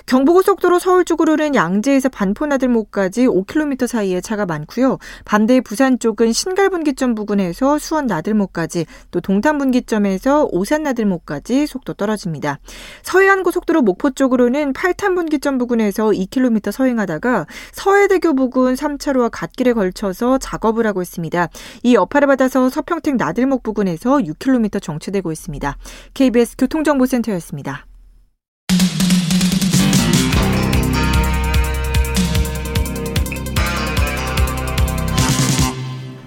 경부고속도로 0.06 0.78
서울 0.78 1.04
쪽으로는 1.04 1.54
양재에서 1.54 2.10
반포 2.10 2.46
나들목까지 2.46 3.26
5km 3.26 3.86
사이에 3.86 4.20
차가 4.20 4.44
많고요. 4.44 4.98
반대 5.24 5.60
부산 5.60 5.98
쪽은 5.98 6.32
신갈 6.32 6.68
분기점 6.68 7.14
부근에서 7.14 7.78
수원 7.78 8.06
나들목까지 8.06 8.86
또 9.10 9.20
동탄 9.20 9.58
분기점에서 9.58 10.48
오산 10.52 10.82
나들목까지 10.82 11.66
속도 11.66 11.94
떨어집니다. 11.94 12.58
서해안 13.02 13.42
고속도로 13.42 13.82
목포 13.82 14.10
쪽으로는 14.10 14.72
팔탄 14.72 15.14
분기점 15.14 15.58
부근에서 15.58 16.08
2km 16.08 16.72
서행하다가 16.72 17.46
서해대교 17.72 18.33
부근 18.34 18.74
3차로와 18.74 19.30
갓길에 19.32 19.72
걸쳐서 19.72 20.38
작업을 20.38 20.86
하고 20.86 21.02
있습니다. 21.02 21.48
이 21.82 21.94
여파를 21.94 22.26
받아서 22.26 22.68
서평택 22.68 23.16
나들목 23.16 23.62
부근에서 23.62 24.18
6km 24.18 24.82
정체되고 24.82 25.32
있습니다. 25.32 25.76
KBS 26.14 26.56
교통정보센터였습니다. 26.56 27.86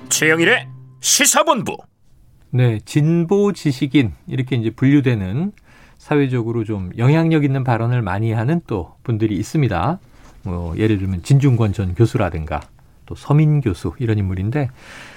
최영일의 0.09 0.67
시사본부. 0.99 1.77
네, 2.49 2.79
진보 2.85 3.53
지식인 3.53 4.13
이렇게 4.25 4.55
이제 4.55 4.71
분류되는 4.71 5.51
사회적으로 5.99 6.63
좀 6.63 6.89
영향력 6.97 7.43
있는 7.43 7.63
발언을 7.63 8.01
많이 8.01 8.31
하는 8.31 8.61
또 8.65 8.95
분들이 9.03 9.35
있습니다. 9.35 9.99
뭐 10.47 10.77
예를 10.77 10.97
들면 10.97 11.23
진중권 11.23 11.73
전 11.73 11.93
교수라든가 11.95 12.61
또 13.05 13.15
서민 13.15 13.61
교수 13.61 13.93
이런 13.99 14.17
인물인데 14.17 14.69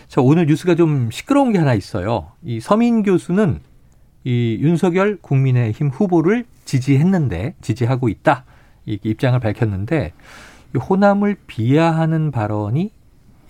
자 0.08 0.20
오늘 0.20 0.46
뉴스가 0.46 0.74
좀 0.74 1.10
시끄러운 1.10 1.52
게 1.52 1.58
하나 1.58 1.74
있어요. 1.74 2.32
이 2.42 2.60
서민 2.60 3.02
교수는 3.02 3.60
이 4.24 4.58
윤석열 4.60 5.16
국민의힘 5.20 5.88
후보를 5.88 6.44
지지했는데 6.64 7.54
지지하고 7.62 8.08
있다 8.08 8.44
이 8.86 8.98
입장을 9.02 9.38
밝혔는데 9.38 10.12
이 10.74 10.78
호남을 10.78 11.36
비하하는 11.46 12.30
발언이 12.30 12.92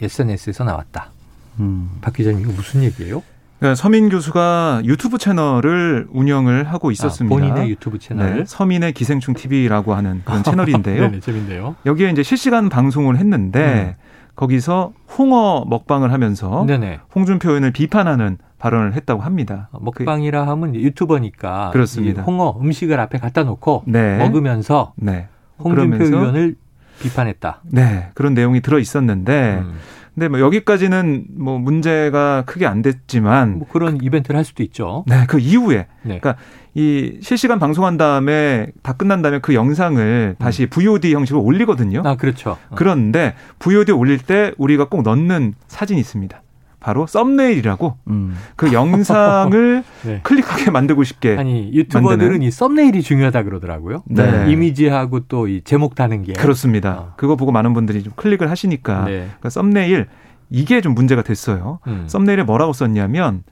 SNS에서 0.00 0.64
나왔다. 0.64 1.10
음. 1.58 1.98
박 2.00 2.14
기자님 2.14 2.40
이거 2.40 2.52
무슨 2.52 2.82
얘기예요? 2.84 3.22
그러니까 3.60 3.74
서민 3.74 4.08
교수가 4.08 4.82
유튜브 4.84 5.18
채널을 5.18 6.08
운영을 6.10 6.64
하고 6.64 6.88
아, 6.88 6.92
있었습니다. 6.92 7.34
아, 7.34 7.38
본인의 7.38 7.70
유튜브 7.70 7.98
채널. 7.98 8.38
네, 8.38 8.44
서민의 8.46 8.92
기생충 8.94 9.34
TV라고 9.34 9.94
하는 9.94 10.22
그런 10.24 10.42
채널인데요. 10.42 11.10
네, 11.10 11.20
재밌네요. 11.20 11.76
여기에 11.84 12.10
이제 12.10 12.22
실시간 12.22 12.70
방송을 12.70 13.18
했는데 13.18 13.96
음. 13.98 14.02
거기서 14.34 14.92
홍어 15.18 15.66
먹방을 15.68 16.10
하면서 16.10 16.64
네네. 16.66 17.00
홍준표 17.14 17.50
의원을 17.50 17.72
비판하는 17.72 18.38
발언을 18.58 18.94
했다고 18.94 19.20
합니다. 19.20 19.68
아, 19.72 19.78
먹방이라 19.82 20.46
하면 20.48 20.74
유튜버니까 20.74 21.70
그렇습니다. 21.72 22.22
홍어 22.22 22.56
음식을 22.58 22.98
앞에 22.98 23.18
갖다 23.18 23.44
놓고 23.44 23.84
네. 23.86 24.16
먹으면서 24.16 24.94
네. 24.96 25.28
홍준표 25.58 26.02
의원을 26.02 26.56
비판했다. 27.00 27.60
네, 27.64 28.08
그런 28.14 28.32
내용이 28.32 28.62
들어 28.62 28.78
있었는데 28.78 29.58
음. 29.62 29.74
근데 30.14 30.28
뭐 30.28 30.40
여기까지는 30.40 31.26
뭐 31.36 31.58
문제가 31.58 32.42
크게 32.46 32.66
안 32.66 32.82
됐지만 32.82 33.58
뭐 33.58 33.68
그런 33.68 33.98
이벤트를 34.02 34.36
할 34.36 34.44
수도 34.44 34.62
있죠. 34.62 35.04
네, 35.06 35.24
그 35.28 35.38
이후에 35.38 35.86
네. 36.02 36.18
그러니까 36.20 36.36
이 36.74 37.18
실시간 37.20 37.58
방송한 37.58 37.96
다음에 37.96 38.68
다 38.82 38.92
끝난 38.92 39.22
다음에 39.22 39.38
그 39.40 39.54
영상을 39.54 40.36
다시 40.38 40.64
음. 40.64 40.68
VOD 40.70 41.14
형식으로 41.14 41.42
올리거든요. 41.42 42.02
아, 42.04 42.16
그렇죠. 42.16 42.50
어. 42.50 42.74
그런데 42.74 43.34
VOD 43.58 43.92
올릴 43.92 44.18
때 44.18 44.52
우리가 44.58 44.88
꼭 44.88 45.02
넣는 45.02 45.54
사진이 45.66 45.98
있습니다. 46.00 46.42
바로 46.80 47.06
썸네일이라고 47.06 47.98
음. 48.08 48.34
그 48.56 48.72
영상을 48.72 49.84
네. 50.04 50.20
클릭하게 50.22 50.70
만들고 50.70 51.04
싶게 51.04 51.36
아니 51.36 51.70
유튜버들은 51.74 52.18
만드는. 52.18 52.42
이 52.42 52.50
썸네일이 52.50 53.02
중요하다 53.02 53.42
그러더라고요. 53.44 54.02
네. 54.06 54.50
이미지하고 54.50 55.20
또 55.28 55.46
이 55.46 55.60
제목 55.64 55.94
다는 55.94 56.22
게 56.22 56.32
그렇습니다. 56.32 56.92
어. 56.98 57.12
그거 57.16 57.36
보고 57.36 57.52
많은 57.52 57.74
분들이 57.74 58.02
좀 58.02 58.12
클릭을 58.16 58.50
하시니까 58.50 59.04
네. 59.04 59.10
그러니까 59.26 59.50
썸네일 59.50 60.06
이게 60.50 60.80
좀 60.80 60.94
문제가 60.94 61.22
됐어요. 61.22 61.78
음. 61.86 62.04
썸네일에 62.08 62.42
뭐라고 62.44 62.72
썼냐면 62.72 63.42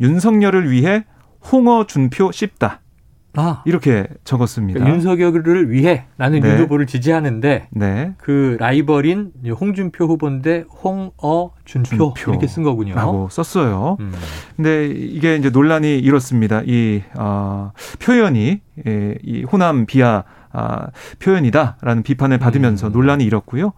윤석열을 0.00 0.70
위해 0.70 1.04
홍어 1.52 1.86
준표 1.86 2.32
씹다. 2.32 2.80
아, 3.34 3.62
이렇게 3.66 4.06
적었습니다. 4.24 4.78
그러니까 4.80 4.96
윤석열을 4.96 5.70
위해 5.70 6.06
나는 6.16 6.40
네. 6.40 6.50
윤 6.50 6.58
후보를 6.58 6.86
지지하는데 6.86 7.68
네. 7.70 8.14
그 8.18 8.56
라이벌인 8.58 9.32
홍준표 9.60 10.06
후보인데 10.06 10.64
홍어 10.82 11.52
준표, 11.64 12.14
준표 12.16 12.32
이렇게 12.32 12.46
쓴 12.46 12.62
거군요. 12.62 12.94
라고 12.94 13.28
썼어요. 13.30 13.96
음. 14.00 14.12
근데 14.56 14.86
이게 14.86 15.36
이제 15.36 15.50
논란이 15.50 15.98
이렇습니다. 15.98 16.62
이 16.64 17.02
어, 17.16 17.72
표현이 18.00 18.60
예, 18.86 19.14
이 19.22 19.44
호남 19.44 19.86
비하 19.86 20.24
아, 20.50 20.88
표현이다라는 21.20 22.02
비판을 22.02 22.38
받으면서 22.38 22.88
음. 22.88 22.92
논란이 22.92 23.24
일었고요. 23.24 23.72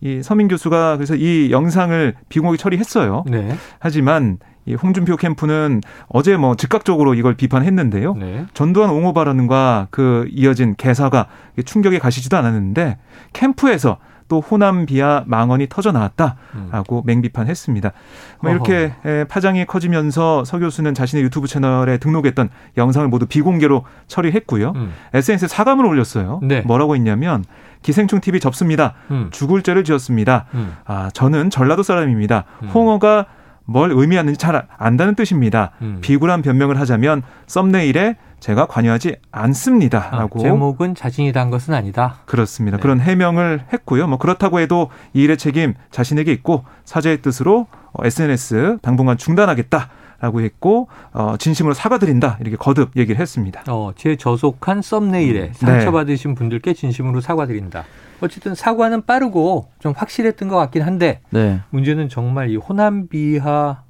이 0.00 0.20
서민 0.22 0.48
교수가 0.48 0.96
그래서 0.96 1.14
이 1.14 1.50
영상을 1.50 2.14
비공개 2.28 2.56
처리했어요. 2.56 3.24
네. 3.28 3.54
하지만 3.78 4.38
이 4.64 4.74
홍준표 4.74 5.16
캠프는 5.16 5.80
어제 6.08 6.36
뭐 6.36 6.54
즉각적으로 6.54 7.14
이걸 7.14 7.34
비판했는데요. 7.34 8.14
네. 8.14 8.46
전두환 8.54 8.90
옹호 8.90 9.12
발언과 9.12 9.88
그 9.90 10.26
이어진 10.30 10.74
개사가 10.76 11.26
충격에 11.64 11.98
가시지도 11.98 12.36
않았는데 12.36 12.98
캠프에서 13.32 13.98
또 14.28 14.40
호남 14.40 14.86
비하 14.86 15.24
망언이 15.26 15.66
터져 15.68 15.92
나왔다라고 15.92 17.00
음. 17.00 17.02
맹비판했습니다. 17.04 17.92
뭐 18.40 18.50
이렇게 18.50 18.94
어허. 19.04 19.24
파장이 19.28 19.66
커지면서 19.66 20.46
서 20.46 20.58
교수는 20.58 20.94
자신의 20.94 21.22
유튜브 21.24 21.46
채널에 21.46 21.98
등록했던 21.98 22.48
영상을 22.78 23.06
모두 23.08 23.26
비공개로 23.26 23.84
처리했고요. 24.06 24.72
음. 24.74 24.92
SNS에 25.12 25.48
사과문을 25.48 25.90
올렸어요. 25.90 26.40
네. 26.42 26.62
뭐라고 26.62 26.94
했냐면 26.94 27.44
기생충 27.82 28.20
TV 28.20 28.40
접습니다. 28.40 28.94
음. 29.10 29.28
죽을 29.32 29.60
죄를 29.62 29.84
지었습니다. 29.84 30.46
음. 30.54 30.76
아 30.86 31.10
저는 31.12 31.50
전라도 31.50 31.82
사람입니다. 31.82 32.44
음. 32.62 32.68
홍어가 32.68 33.26
뭘 33.64 33.90
의미하는지 33.92 34.38
잘 34.38 34.66
안다는 34.76 35.14
뜻입니다. 35.14 35.72
음. 35.82 35.98
비굴한 36.00 36.42
변명을 36.42 36.78
하자면 36.80 37.22
썸네일에 37.46 38.16
제가 38.40 38.66
관여하지 38.66 39.16
않습니다라고 39.30 40.40
아, 40.40 40.42
제목은 40.42 40.96
자신이 40.96 41.32
단 41.32 41.50
것은 41.50 41.74
아니다. 41.74 42.16
그렇습니다. 42.26 42.76
네. 42.76 42.82
그런 42.82 43.00
해명을 43.00 43.66
했고요. 43.72 44.08
뭐 44.08 44.18
그렇다고 44.18 44.58
해도 44.58 44.90
이 45.14 45.22
일의 45.22 45.36
책임 45.38 45.74
자신에게 45.92 46.32
있고 46.32 46.64
사죄의 46.84 47.22
뜻으로 47.22 47.68
SNS 48.02 48.78
당분간 48.82 49.16
중단하겠다. 49.16 49.90
라고 50.22 50.40
했고 50.40 50.88
어 51.12 51.36
진심으로 51.36 51.74
사과드린다 51.74 52.38
이렇게 52.40 52.56
거듭 52.56 52.96
얘기를 52.96 53.20
했습니다. 53.20 53.64
어, 53.68 53.90
제 53.96 54.14
저속한 54.14 54.80
썸네일에 54.80 55.48
음. 55.48 55.52
상처받으신 55.52 56.30
네. 56.30 56.34
분들께 56.36 56.74
진심으로 56.74 57.20
사과드린다. 57.20 57.84
어쨌든 58.20 58.54
사과는 58.54 59.04
빠르고 59.04 59.68
좀 59.80 59.92
확실했던 59.96 60.48
것 60.48 60.56
같긴 60.56 60.82
한데 60.82 61.20
네. 61.30 61.60
문제는 61.70 62.08
정말 62.08 62.50
이 62.50 62.56
호남 62.56 63.08
비하 63.08 63.82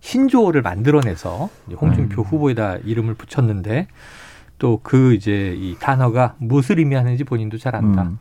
신조어를 0.00 0.62
만들어내서 0.62 1.48
홍준표 1.80 2.22
음. 2.22 2.24
후보에다 2.24 2.76
이름을 2.84 3.14
붙였는데 3.14 3.86
또 4.58 4.80
그 4.82 5.14
이제 5.14 5.54
이 5.56 5.76
단어가 5.78 6.34
무엇을 6.38 6.80
의미하는지 6.80 7.22
본인도 7.24 7.58
잘 7.58 7.76
안다. 7.76 8.02
음. 8.02 8.18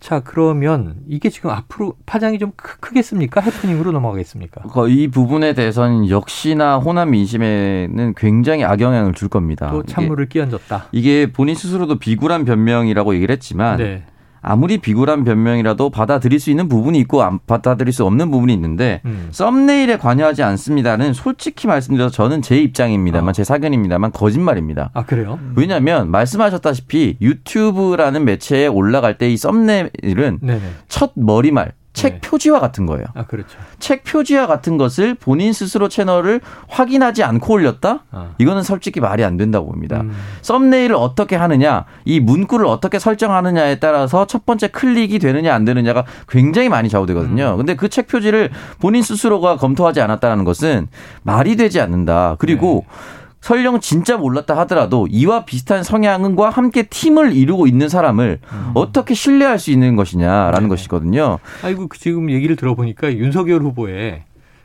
자, 0.00 0.20
그러면 0.20 0.96
이게 1.08 1.30
지금 1.30 1.50
앞으로 1.50 1.94
파장이 2.06 2.38
좀 2.38 2.52
크 2.56 2.92
겠습니까? 2.92 3.40
해프닝으로 3.40 3.92
넘어가겠습니까? 3.92 4.62
이 4.88 5.08
부분에 5.08 5.54
대해서는 5.54 6.08
역시나 6.08 6.78
호남 6.78 7.10
민심에는 7.10 8.14
굉장히 8.16 8.64
악영향을 8.64 9.14
줄 9.14 9.28
겁니다. 9.28 9.70
또 9.70 9.82
찬물을 9.82 10.28
끼얹었다. 10.28 10.88
이게 10.92 11.32
본인 11.32 11.54
스스로도 11.54 11.98
비굴한 11.98 12.44
변명이라고 12.44 13.14
얘기를 13.14 13.32
했지만 13.32 13.78
네. 13.78 14.04
아무리 14.48 14.78
비굴한 14.78 15.24
변명이라도 15.24 15.90
받아들일 15.90 16.40
수 16.40 16.50
있는 16.50 16.68
부분이 16.68 16.98
있고 17.00 17.22
안 17.22 17.40
받아들일 17.46 17.92
수 17.92 18.06
없는 18.06 18.30
부분이 18.30 18.52
있는데 18.54 19.02
음. 19.04 19.28
썸네일에 19.32 19.98
관여하지 19.98 20.42
않습니다는 20.44 21.12
솔직히 21.12 21.66
말씀드려서 21.66 22.12
저는 22.14 22.42
제 22.42 22.56
입장입니다만 22.56 23.30
어. 23.30 23.32
제 23.32 23.44
사견입니다만 23.44 24.12
거짓말입니다. 24.12 24.90
아 24.94 25.04
그래요? 25.04 25.38
왜냐하면 25.56 26.10
말씀하셨다시피 26.10 27.18
유튜브라는 27.20 28.24
매체에 28.24 28.66
올라갈 28.66 29.18
때 29.18 29.26
이 29.26 29.36
썸네일은 29.36 30.38
네네. 30.40 30.60
첫 30.88 31.10
머리말 31.16 31.72
책 31.96 32.12
네. 32.12 32.20
표지와 32.20 32.60
같은 32.60 32.84
거예요. 32.86 33.06
아 33.14 33.24
그렇죠. 33.24 33.58
책 33.78 34.04
표지와 34.04 34.46
같은 34.46 34.76
것을 34.76 35.14
본인 35.14 35.52
스스로 35.52 35.88
채널을 35.88 36.42
확인하지 36.68 37.24
않고 37.24 37.54
올렸다? 37.54 38.04
아. 38.10 38.34
이거는 38.38 38.62
솔직히 38.62 39.00
말이 39.00 39.24
안 39.24 39.36
된다고 39.38 39.66
봅니다. 39.66 40.02
음. 40.02 40.12
썸네일을 40.42 40.94
어떻게 40.94 41.36
하느냐, 41.36 41.86
이 42.04 42.20
문구를 42.20 42.66
어떻게 42.66 42.98
설정하느냐에 42.98 43.78
따라서 43.80 44.26
첫 44.26 44.44
번째 44.44 44.68
클릭이 44.68 45.18
되느냐 45.18 45.54
안 45.54 45.64
되느냐가 45.64 46.04
굉장히 46.28 46.68
많이 46.68 46.88
좌우되거든요. 46.88 47.52
음. 47.52 47.56
근데 47.56 47.74
그 47.74 47.88
책 47.96 48.08
표지를 48.08 48.50
본인 48.78 49.02
스스로가 49.02 49.56
검토하지 49.56 50.02
않았다는 50.02 50.44
것은 50.44 50.88
말이 51.22 51.56
되지 51.56 51.80
않는다. 51.80 52.36
그리고 52.38 52.84
네. 52.86 53.25
설령 53.46 53.78
진짜 53.78 54.16
몰랐다 54.16 54.58
하더라도 54.58 55.06
이와 55.08 55.44
비슷한 55.44 55.84
성향과 55.84 56.50
함께 56.50 56.82
팀을 56.82 57.32
이루고 57.32 57.68
있는 57.68 57.88
사람을 57.88 58.40
어떻게 58.74 59.14
신뢰할 59.14 59.60
수 59.60 59.70
있는 59.70 59.94
것이냐라는 59.94 60.58
음. 60.58 60.62
네네. 60.62 60.68
것이거든요. 60.68 61.38
아이고 61.62 61.86
그 61.86 61.96
지금 61.96 62.28
얘기를 62.32 62.56
들어보니까 62.56 63.14
윤석열 63.14 63.62
후보의 63.62 64.24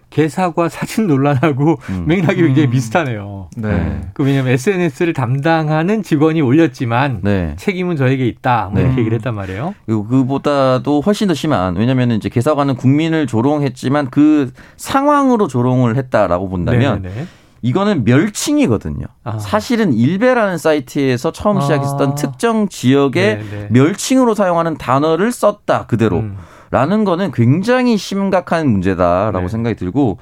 개사과 0.10 0.68
사진 0.70 1.06
논란하고 1.06 1.78
음. 1.92 2.06
맥락이 2.08 2.42
굉장히 2.42 2.70
음. 2.70 2.72
비슷하네요. 2.72 3.50
네. 3.56 4.02
그 4.14 4.24
왜냐하면 4.24 4.54
SNS를 4.54 5.14
담당하는 5.14 6.02
직원이 6.02 6.42
올렸지만 6.42 7.20
네. 7.22 7.54
책임은 7.58 7.98
저에게 7.98 8.26
있다. 8.26 8.72
뭐 8.72 8.80
네. 8.80 8.88
이렇게 8.88 9.02
얘기를 9.02 9.16
했단 9.18 9.36
말이에요. 9.36 9.76
그리고 9.86 10.08
그보다도 10.08 11.02
훨씬 11.02 11.28
더 11.28 11.36
심한 11.36 11.76
왜냐하면 11.76 12.12
이제 12.14 12.30
개사관은 12.30 12.78
국민을 12.78 13.28
조롱했지만 13.28 14.10
그 14.10 14.52
상황으로 14.78 15.48
조롱을 15.48 15.98
했다라고 15.98 16.50
본다면 16.50 17.04
네네네. 17.04 17.28
이거는 17.62 18.04
멸칭이거든요. 18.04 19.06
아. 19.24 19.40
사실은 19.40 19.94
일베라는 19.94 20.58
사이트에서 20.58 21.32
처음 21.32 21.58
아. 21.58 21.62
시작했었던 21.62 22.16
특정 22.16 22.68
지역의 22.68 23.44
네네. 23.50 23.68
멸칭으로 23.72 24.34
사용하는 24.34 24.78
단어를 24.78 25.32
썼다 25.32 25.86
그대로. 25.86 26.20
음. 26.20 26.38
라는 26.72 27.04
거는 27.04 27.32
굉장히 27.32 27.98
심각한 27.98 28.70
문제다라고 28.70 29.42
네. 29.42 29.48
생각이 29.50 29.76
들고 29.76 30.20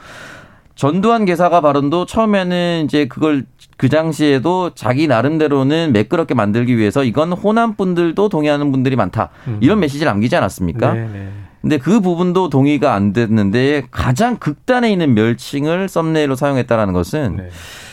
전두환 0.74 1.26
개사가 1.26 1.62
발언도 1.62 2.06
처음에는 2.08 2.86
이제 2.86 3.08
그걸 3.08 3.46
그 3.78 3.88
당시에도 3.88 4.72
자기 4.74 5.08
나름대로는 5.08 5.94
매끄럽게 5.94 6.34
만들기 6.34 6.78
위해서 6.78 7.04
이건 7.04 7.34
호남 7.34 7.76
분들도 7.76 8.30
동의하는 8.30 8.72
분들이 8.72 8.96
많다. 8.96 9.30
음. 9.48 9.58
이런 9.62 9.80
메시지를 9.80 10.10
남기지 10.10 10.36
않았습니까? 10.38 10.94
네네. 10.94 11.30
근데 11.62 11.78
그 11.78 12.00
부분도 12.00 12.50
동의가 12.50 12.94
안 12.94 13.14
됐는데 13.14 13.84
가장 13.92 14.38
극단에 14.38 14.92
있는 14.92 15.14
멸칭을 15.14 15.90
썸네일로 15.90 16.36
사용했다라는 16.36 16.94
것은 16.94 17.38
네. 17.38 17.50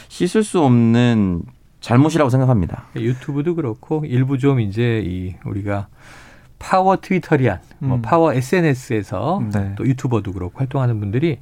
씻을 0.08 0.44
수 0.44 0.62
없는 0.62 1.42
잘못이라고 1.80 2.30
생각합니다. 2.30 2.86
유튜브도 2.96 3.54
그렇고 3.54 4.04
일부 4.06 4.38
좀 4.38 4.60
이제 4.60 5.02
이 5.04 5.34
우리가 5.44 5.88
power 6.58 6.96
Twitterian, 6.96 7.60
뭐 7.80 7.98
음. 7.98 8.02
power 8.02 8.32
SNS에서 8.32 9.42
네. 9.52 9.74
또 9.76 9.86
유튜버도 9.86 10.32
그렇고 10.32 10.58
활동하는 10.58 10.98
분들이 11.00 11.38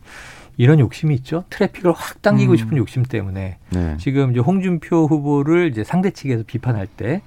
이런 0.56 0.80
욕심이 0.80 1.14
있죠. 1.16 1.44
트래픽을 1.50 1.92
확 1.92 2.20
당기고 2.22 2.52
음. 2.52 2.56
싶은 2.56 2.76
욕심 2.76 3.02
때문에 3.04 3.58
네. 3.70 3.96
지금 3.98 4.32
이제 4.32 4.40
홍준표 4.40 5.06
후보를 5.06 5.68
이제 5.68 5.84
상대 5.84 6.10
측에서 6.10 6.42
비판할 6.46 6.86
때 6.86 7.22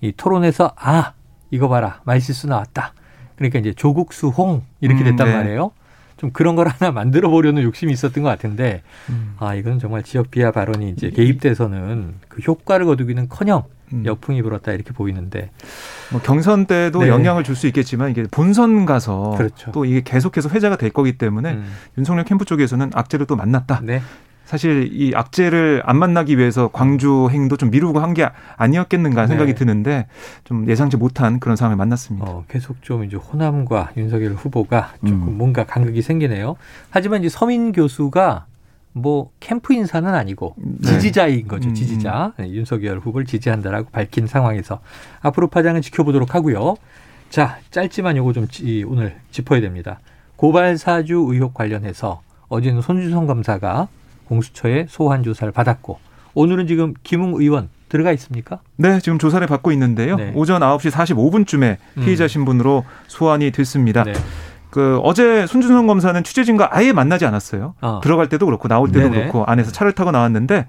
이 0.00 0.12
토론에서 0.16 0.72
아 0.76 1.12
이거 1.50 1.68
봐라 1.68 2.00
말실수 2.04 2.46
나왔다. 2.46 2.94
그러니까 3.40 3.58
이제 3.58 3.72
조국수홍 3.72 4.62
이렇게 4.80 5.00
음, 5.02 5.04
됐단 5.06 5.26
네. 5.26 5.34
말이에요. 5.34 5.72
좀 6.18 6.30
그런 6.32 6.54
걸 6.54 6.68
하나 6.68 6.92
만들어 6.92 7.30
보려는 7.30 7.62
욕심이 7.62 7.90
있었던 7.94 8.22
것 8.22 8.28
같은데 8.28 8.82
음. 9.08 9.34
아 9.38 9.54
이건 9.54 9.78
정말 9.78 10.02
지역 10.02 10.30
비하 10.30 10.50
발언이 10.52 10.90
이제 10.90 11.08
개입돼서는 11.10 12.16
그 12.28 12.42
효과를 12.42 12.84
거두기는커녕 12.84 13.64
음. 13.94 14.02
역풍이 14.04 14.42
불었다 14.42 14.72
이렇게 14.72 14.92
보이는데 14.92 15.50
뭐 16.12 16.20
경선 16.20 16.66
때도 16.66 17.00
네. 17.04 17.08
영향을 17.08 17.42
줄 17.42 17.56
수 17.56 17.66
있겠지만 17.66 18.10
이게 18.10 18.24
본선 18.30 18.84
가서 18.84 19.34
그렇죠. 19.38 19.72
또 19.72 19.86
이게 19.86 20.02
계속해서 20.04 20.50
회자가 20.50 20.76
될 20.76 20.90
거기 20.90 21.16
때문에 21.16 21.52
음, 21.54 21.64
윤석열 21.96 22.24
캠프 22.26 22.44
쪽에서는 22.44 22.90
악재를 22.92 23.24
또 23.26 23.34
만났다. 23.36 23.80
네. 23.82 24.02
사실 24.50 24.90
이 24.92 25.12
악재를 25.14 25.82
안 25.86 25.96
만나기 25.96 26.36
위해서 26.36 26.66
광주 26.72 27.28
행도 27.30 27.56
좀 27.56 27.70
미루고 27.70 28.00
한 28.00 28.14
게 28.14 28.28
아니었겠는가 28.56 29.28
생각이 29.28 29.52
네. 29.52 29.54
드는데 29.56 30.06
좀 30.42 30.68
예상치 30.68 30.96
못한 30.96 31.38
그런 31.38 31.54
상황을 31.54 31.76
만났습니다. 31.76 32.26
어, 32.28 32.44
계속 32.48 32.82
좀 32.82 33.04
이제 33.04 33.16
호남과 33.16 33.92
윤석열 33.96 34.32
후보가 34.32 34.94
조금 35.06 35.28
음. 35.28 35.38
뭔가 35.38 35.62
간극이 35.64 36.02
생기네요. 36.02 36.56
하지만 36.90 37.20
이제 37.20 37.28
서민 37.28 37.70
교수가 37.70 38.46
뭐 38.92 39.30
캠프 39.38 39.72
인사는 39.72 40.12
아니고 40.12 40.56
네. 40.58 40.88
지지자인 40.94 41.46
거죠. 41.46 41.68
음, 41.68 41.74
지지자. 41.74 42.32
네, 42.38 42.50
윤석열 42.50 42.98
후보를 42.98 43.24
지지한다라고 43.26 43.90
밝힌 43.90 44.26
상황에서 44.26 44.80
앞으로 45.20 45.46
파장은 45.46 45.80
지켜보도록 45.82 46.34
하고요. 46.34 46.74
자, 47.28 47.58
짧지만 47.70 48.16
요거 48.16 48.32
좀 48.32 48.48
지- 48.48 48.84
오늘 48.88 49.14
짚어야 49.30 49.60
됩니다. 49.60 50.00
고발 50.34 50.76
사주 50.76 51.24
의혹 51.28 51.54
관련해서 51.54 52.22
어제는 52.48 52.80
손주성 52.82 53.28
검사가 53.28 53.86
공수처에 54.30 54.86
소환 54.88 55.22
조사를 55.22 55.52
받았고 55.52 55.98
오늘은 56.34 56.68
지금 56.68 56.94
김웅 57.02 57.34
의원 57.40 57.68
들어가 57.88 58.12
있습니까? 58.12 58.60
네, 58.76 59.00
지금 59.00 59.18
조사를 59.18 59.44
받고 59.48 59.72
있는데요. 59.72 60.14
네. 60.16 60.32
오전 60.36 60.62
9시 60.62 60.92
45분쯤에 60.92 61.76
피의자 61.96 62.24
음. 62.24 62.28
신분으로 62.28 62.84
소환이 63.08 63.50
됐습니다. 63.50 64.04
네. 64.04 64.12
그 64.70 65.00
어제 65.02 65.46
손준성 65.46 65.86
검사는 65.86 66.22
취재진과 66.22 66.68
아예 66.72 66.92
만나지 66.92 67.26
않았어요. 67.26 67.74
어. 67.80 68.00
들어갈 68.02 68.28
때도 68.28 68.46
그렇고 68.46 68.68
나올 68.68 68.88
때도 68.92 69.08
네네. 69.08 69.20
그렇고 69.22 69.44
안에서 69.44 69.72
차를 69.72 69.92
타고 69.92 70.10
나왔는데 70.12 70.66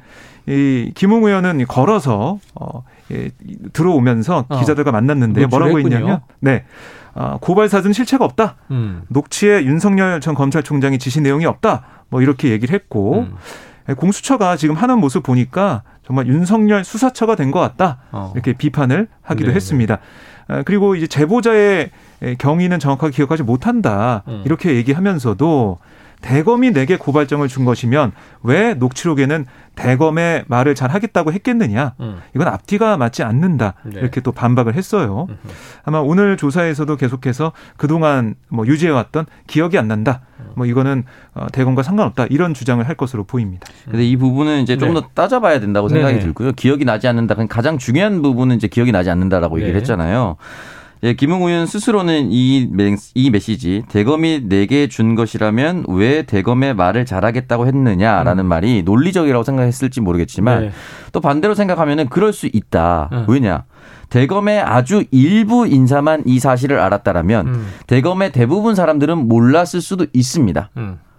이 0.47 0.91
김웅 0.95 1.23
의원은 1.25 1.65
걸어서 1.67 2.39
어, 2.55 2.83
예, 3.11 3.29
들어오면서 3.73 4.45
어. 4.49 4.59
기자들과 4.59 4.91
만났는데요. 4.91 5.47
뭐라고. 5.47 5.79
했냐면 5.79 6.21
네. 6.39 6.65
아, 7.13 7.37
고발 7.41 7.69
사진 7.69 7.93
실체가 7.93 8.25
없다. 8.25 8.55
음. 8.71 9.03
녹취에 9.09 9.63
윤석열 9.65 10.19
전 10.21 10.33
검찰총장이 10.33 10.97
지시 10.97 11.21
내용이 11.21 11.45
없다. 11.45 11.83
뭐 12.09 12.21
이렇게 12.21 12.49
얘기를 12.49 12.73
했고 12.73 13.19
음. 13.19 13.35
예, 13.89 13.93
공수처가 13.93 14.57
지금 14.57 14.75
하는 14.75 14.97
모습 14.99 15.21
보니까 15.23 15.83
정말 16.05 16.27
윤석열 16.27 16.83
수사처가 16.83 17.35
된 17.35 17.51
것 17.51 17.59
같다. 17.59 17.99
어. 18.11 18.31
이렇게 18.33 18.53
비판을 18.53 19.09
하기도 19.21 19.47
네네. 19.47 19.55
했습니다. 19.55 19.99
아, 20.47 20.63
그리고 20.63 20.95
이제 20.95 21.05
제보자의 21.05 21.91
경위는 22.37 22.79
정확하게 22.79 23.11
기억하지 23.13 23.43
못한다. 23.43 24.23
음. 24.27 24.41
이렇게 24.45 24.75
얘기하면서도 24.75 25.79
대검이 26.21 26.71
내게 26.71 26.97
고발장을 26.97 27.47
준 27.47 27.65
것이면 27.65 28.11
왜 28.43 28.75
녹취록에는 28.75 29.45
대검의 29.73 30.43
말을 30.47 30.75
잘 30.75 30.91
하겠다고 30.91 31.33
했겠느냐. 31.33 31.93
음. 31.99 32.17
이건 32.35 32.47
앞뒤가 32.47 32.95
맞지 32.97 33.23
않는다. 33.23 33.73
네. 33.85 33.99
이렇게 33.99 34.21
또 34.21 34.31
반박을 34.31 34.75
했어요. 34.75 35.25
음흠. 35.29 35.53
아마 35.83 35.99
오늘 35.99 36.37
조사에서도 36.37 36.95
계속해서 36.95 37.53
그동안 37.77 38.35
뭐 38.49 38.67
유지해왔던 38.67 39.25
기억이 39.47 39.79
안 39.79 39.87
난다. 39.87 40.21
음. 40.39 40.51
뭐 40.55 40.65
이거는 40.67 41.05
어, 41.33 41.47
대검과 41.51 41.81
상관없다. 41.81 42.27
이런 42.29 42.53
주장을 42.53 42.87
할 42.87 42.95
것으로 42.95 43.23
보입니다. 43.23 43.65
근데 43.85 44.05
이 44.05 44.15
부분은 44.15 44.61
이제 44.61 44.77
좀 44.77 44.93
네. 44.93 45.01
더 45.01 45.07
따져봐야 45.15 45.59
된다고 45.59 45.89
생각이 45.89 46.13
네네. 46.13 46.25
들고요. 46.25 46.51
기억이 46.51 46.85
나지 46.85 47.07
않는다. 47.07 47.35
가장 47.49 47.79
중요한 47.79 48.21
부분은 48.21 48.57
이제 48.57 48.67
기억이 48.67 48.91
나지 48.91 49.09
않는다라고 49.09 49.57
얘기를 49.57 49.73
네. 49.73 49.79
했잖아요. 49.79 50.37
예, 51.03 51.13
김웅 51.13 51.41
의원 51.41 51.65
스스로는 51.65 52.27
이, 52.31 52.67
메- 52.71 52.95
이 53.15 53.29
메시지 53.31 53.83
대검이 53.89 54.43
내게 54.47 54.87
준 54.87 55.15
것이라면 55.15 55.85
왜 55.89 56.21
대검의 56.23 56.75
말을 56.75 57.05
잘하겠다고 57.05 57.65
했느냐라는 57.65 58.45
말이 58.45 58.83
논리적이라고 58.83 59.43
생각했을지 59.43 59.99
모르겠지만 59.99 60.57
음. 60.57 60.63
네. 60.67 60.71
또 61.11 61.19
반대로 61.19 61.55
생각하면은 61.55 62.07
그럴 62.09 62.33
수 62.33 62.47
있다. 62.51 63.09
음. 63.13 63.25
왜냐? 63.27 63.63
대검의 64.09 64.59
아주 64.59 65.03
일부 65.09 65.65
인사만 65.65 66.23
이 66.27 66.37
사실을 66.39 66.77
알았다라면 66.79 67.47
음. 67.47 67.67
대검의 67.87 68.31
대부분 68.31 68.75
사람들은 68.75 69.27
몰랐을 69.27 69.81
수도 69.81 70.05
있습니다. 70.13 70.69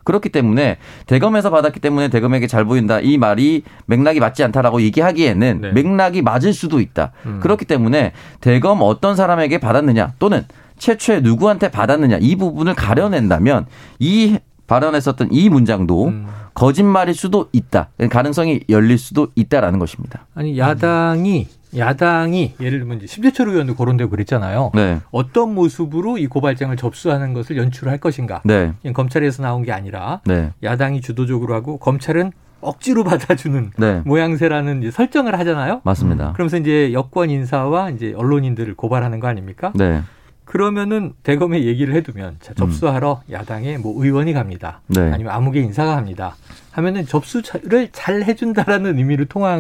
음. 0.02 0.04
그렇기 0.04 0.28
때문에 0.28 0.78
대검에서 1.06 1.50
받았기 1.50 1.80
때문에 1.80 2.08
대검에게 2.08 2.46
잘 2.46 2.64
보인다 2.64 3.00
이 3.00 3.18
말이 3.18 3.62
맥락이 3.86 4.20
맞지 4.20 4.42
않다라고 4.44 4.82
얘기하기에는 4.82 5.60
네. 5.60 5.72
맥락이 5.72 6.22
맞을 6.22 6.52
수도 6.52 6.80
있다. 6.80 7.12
음. 7.26 7.40
그렇기 7.40 7.64
때문에 7.64 8.12
대검 8.40 8.78
어떤 8.82 9.16
사람에게 9.16 9.58
받았느냐 9.58 10.14
또는 10.18 10.44
최초에 10.78 11.20
누구한테 11.20 11.70
받았느냐 11.70 12.18
이 12.20 12.36
부분을 12.36 12.74
가려낸다면 12.74 13.66
이 13.98 14.38
발언했었던 14.66 15.28
이 15.30 15.48
문장도 15.48 16.08
음. 16.08 16.26
거짓말일 16.54 17.14
수도 17.14 17.48
있다. 17.52 17.88
가능성이 18.10 18.60
열릴 18.68 18.98
수도 18.98 19.28
있다라는 19.34 19.78
것입니다. 19.78 20.26
아니 20.34 20.58
야당이 20.58 21.48
야당이 21.76 22.54
예를 22.60 22.80
들면 22.80 22.98
이제 22.98 23.06
심재철 23.06 23.48
의원도 23.48 23.74
거론되고 23.74 24.10
그랬잖아요. 24.10 24.72
네. 24.74 25.00
어떤 25.10 25.54
모습으로 25.54 26.18
이 26.18 26.26
고발장을 26.26 26.76
접수하는 26.76 27.32
것을 27.32 27.56
연출할 27.56 27.98
것인가. 27.98 28.42
네. 28.44 28.72
검찰에서 28.92 29.42
나온 29.42 29.62
게 29.62 29.72
아니라 29.72 30.20
네. 30.24 30.52
야당이 30.62 31.00
주도적으로 31.00 31.54
하고 31.54 31.78
검찰은 31.78 32.32
억지로 32.60 33.02
받아주는 33.04 33.72
네. 33.76 34.02
모양새라는 34.04 34.82
이제 34.82 34.90
설정을 34.90 35.38
하잖아요. 35.38 35.80
맞습니다. 35.84 36.32
그러면서 36.32 36.58
이제 36.58 36.92
여권 36.92 37.30
인사와 37.30 37.90
이제 37.90 38.14
언론인들을 38.16 38.74
고발하는 38.74 39.20
거 39.20 39.28
아닙니까? 39.28 39.72
네. 39.74 40.02
그러면은 40.44 41.14
대검에 41.22 41.64
얘기를 41.64 41.94
해두면 41.94 42.36
자, 42.40 42.52
접수하러 42.52 43.22
야당의 43.30 43.78
뭐 43.78 44.02
의원이 44.04 44.34
갑니다. 44.34 44.82
네. 44.86 45.00
아니면 45.12 45.32
아무개 45.32 45.60
인사가 45.60 45.94
갑니다. 45.94 46.36
하면은 46.72 47.06
접수를 47.06 47.88
잘 47.92 48.22
해준다라는 48.22 48.98
의미로 48.98 49.24
통화 49.24 49.58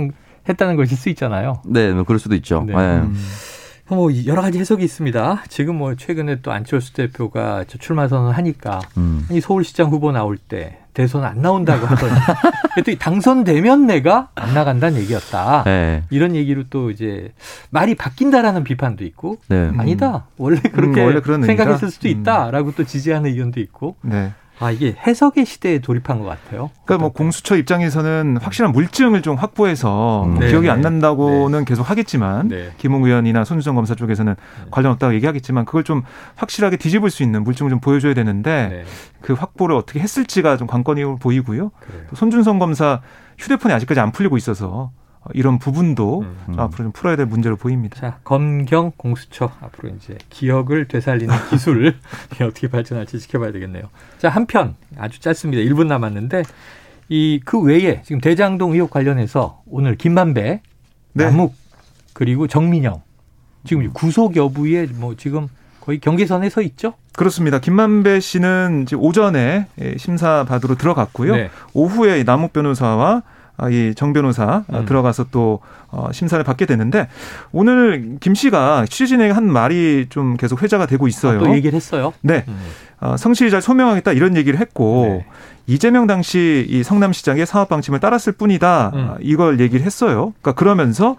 했다는 0.48 0.76
것일 0.76 0.96
수 0.96 1.08
있잖아요. 1.10 1.62
네, 1.64 1.92
뭐 1.92 2.04
그럴 2.04 2.18
수도 2.18 2.34
있죠. 2.34 2.64
네. 2.66 2.74
네. 2.74 2.98
음. 2.98 3.16
뭐 3.88 4.10
여러 4.26 4.40
가지 4.40 4.58
해석이 4.58 4.82
있습니다. 4.84 5.44
지금 5.48 5.76
뭐 5.76 5.94
최근에 5.94 6.40
또 6.40 6.50
안철수 6.50 6.94
대표가 6.94 7.64
저 7.68 7.76
출마 7.78 8.08
선언 8.08 8.32
하니까 8.32 8.80
음. 8.96 9.26
이 9.30 9.40
서울시장 9.40 9.90
후보 9.90 10.12
나올 10.12 10.38
때 10.38 10.78
대선 10.94 11.24
안 11.24 11.42
나온다고 11.42 11.86
하더니 11.86 12.12
또 12.86 12.94
당선되면 12.98 13.86
내가 13.86 14.28
안 14.34 14.54
나간다는 14.54 14.98
얘기였다. 15.00 15.64
네. 15.64 16.04
이런 16.10 16.34
얘기로 16.34 16.64
또 16.70 16.90
이제 16.90 17.32
말이 17.70 17.94
바뀐다라는 17.94 18.64
비판도 18.64 19.04
있고 19.04 19.38
네. 19.48 19.70
아니다 19.76 20.26
원래 20.38 20.60
그렇게 20.60 21.00
음, 21.00 21.06
원래 21.06 21.20
그런 21.20 21.42
생각했을. 21.42 21.90
수도 21.90 22.08
있다라고 22.08 22.72
또 22.72 22.84
지지하는 22.84 23.30
의견도 23.30 23.60
있고 23.60 23.96
네. 24.02 24.32
아 24.58 24.70
이게 24.70 24.94
해석의 25.06 25.44
시대에 25.44 25.78
돌입한 25.80 26.20
것 26.20 26.24
같아요. 26.26 26.70
그러니까 26.84 26.98
뭐 26.98 27.12
공수처 27.12 27.56
입장에서는 27.56 28.36
확실한 28.40 28.72
물증을 28.72 29.22
좀 29.22 29.36
확보해서 29.36 30.24
음. 30.24 30.38
네, 30.38 30.48
기억이 30.48 30.66
네. 30.66 30.72
안 30.72 30.80
난다고는 30.80 31.64
계속 31.64 31.88
하겠지만 31.88 32.48
네. 32.48 32.72
김웅 32.78 33.04
의원이나 33.04 33.44
손주정 33.44 33.74
검사 33.74 33.94
쪽에서는 33.94 34.36
관련 34.70 34.92
없다고 34.92 35.14
얘기하겠지만 35.14 35.64
그걸 35.64 35.84
좀 35.84 36.02
확실하게 36.36 36.76
뒤집을 36.76 37.10
수 37.10 37.22
있는 37.22 37.42
물증을 37.44 37.70
좀 37.70 37.80
보여줘야 37.80 38.14
되는데 38.14 38.68
네, 38.70 38.84
그 39.20 39.32
확보를 39.32 39.74
어떻게 39.74 40.00
했을지가 40.00 40.56
좀 40.56 40.66
관건이 40.66 41.18
보이고요. 41.18 41.70
그래요. 41.80 42.02
또 42.10 42.16
손준성 42.16 42.58
검사 42.58 43.00
휴대폰이 43.38 43.74
아직까지 43.74 44.00
안 44.00 44.12
풀리고 44.12 44.36
있어서 44.36 44.92
이런 45.34 45.58
부분도 45.58 46.20
음. 46.22 46.36
좀 46.46 46.60
앞으로 46.60 46.84
좀 46.84 46.92
풀어야 46.92 47.16
될 47.16 47.26
문제로 47.26 47.56
보입니다. 47.56 48.00
자, 48.00 48.18
검경 48.24 48.92
공수처 48.96 49.52
앞으로 49.60 49.90
이제 49.96 50.18
기억을 50.30 50.88
되살리는 50.88 51.34
기술 51.50 51.94
어떻게 52.40 52.68
발전할지 52.68 53.18
지켜봐야 53.20 53.52
되겠네요. 53.52 53.84
자, 54.18 54.28
한편 54.28 54.74
아주 54.98 55.20
짧습니다. 55.20 55.62
1분 55.62 55.86
남았는데 55.86 56.42
이 57.08 57.40
그 57.44 57.60
외에 57.60 58.02
지금 58.04 58.20
대장동 58.20 58.72
의혹 58.72 58.90
관련해서 58.90 59.62
오늘 59.66 59.96
김만배, 59.96 60.60
네. 61.14 61.24
남욱 61.24 61.54
그리고 62.14 62.46
정민영 62.46 63.02
지금 63.64 63.92
구속 63.92 64.36
여부에 64.36 64.86
뭐 64.96 65.14
지금 65.16 65.48
거의 65.80 65.98
경계선에 65.98 66.48
서 66.48 66.62
있죠? 66.62 66.94
그렇습니다. 67.14 67.58
김만배 67.58 68.20
씨는 68.20 68.82
이제 68.84 68.96
오전에 68.96 69.66
예, 69.80 69.96
심사 69.98 70.44
받으러 70.48 70.74
들어갔고요. 70.76 71.36
네. 71.36 71.50
오후에 71.74 72.22
남욱 72.24 72.52
변호사와 72.52 73.10
아, 73.16 73.22
이정 73.70 74.12
변호사 74.12 74.64
아, 74.72 74.78
음. 74.78 74.84
들어가서 74.86 75.26
또 75.30 75.60
어, 75.88 76.08
심사를 76.12 76.42
받게 76.44 76.66
되는데 76.66 77.08
오늘 77.52 78.16
김 78.20 78.34
씨가 78.34 78.86
취재진에게 78.88 79.32
한 79.32 79.50
말이 79.50 80.06
좀 80.08 80.36
계속 80.36 80.62
회자가 80.62 80.86
되고 80.86 81.06
있어요. 81.06 81.38
또 81.38 81.54
얘기를 81.54 81.76
했어요. 81.76 82.12
네, 82.22 82.44
음. 82.48 82.58
어, 83.00 83.16
성실히 83.16 83.50
잘 83.50 83.60
소명하겠다 83.62 84.12
이런 84.12 84.36
얘기를 84.36 84.58
했고 84.58 85.04
네. 85.22 85.26
이재명 85.66 86.06
당시 86.06 86.66
이 86.68 86.82
성남시장의 86.82 87.46
사업 87.46 87.68
방침을 87.68 88.00
따랐을 88.00 88.32
뿐이다 88.36 88.90
음. 88.94 89.08
아, 89.12 89.16
이걸 89.20 89.60
얘기를 89.60 89.84
했어요. 89.86 90.32
그러니까 90.40 90.52
그러면서 90.58 91.16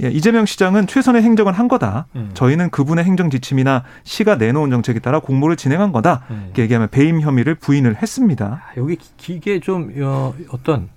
예, 0.00 0.08
이재명 0.10 0.46
시장은 0.46 0.86
최선의 0.86 1.22
행정을 1.22 1.52
한 1.54 1.66
거다. 1.66 2.06
음. 2.14 2.30
저희는 2.34 2.70
그분의 2.70 3.04
행정 3.04 3.30
지침이나 3.30 3.82
시가 4.04 4.36
내놓은 4.36 4.70
정책에 4.70 5.00
따라 5.00 5.18
공모를 5.18 5.56
진행한 5.56 5.90
거다. 5.90 6.22
음. 6.30 6.42
이렇게 6.46 6.62
얘기하면 6.62 6.88
배임 6.90 7.20
혐의를 7.20 7.56
부인을 7.56 7.96
했습니다. 8.00 8.62
아, 8.64 8.72
여기 8.76 8.96
기- 9.16 9.34
이게 9.34 9.58
좀 9.58 9.92
어, 10.00 10.34
어떤 10.50 10.88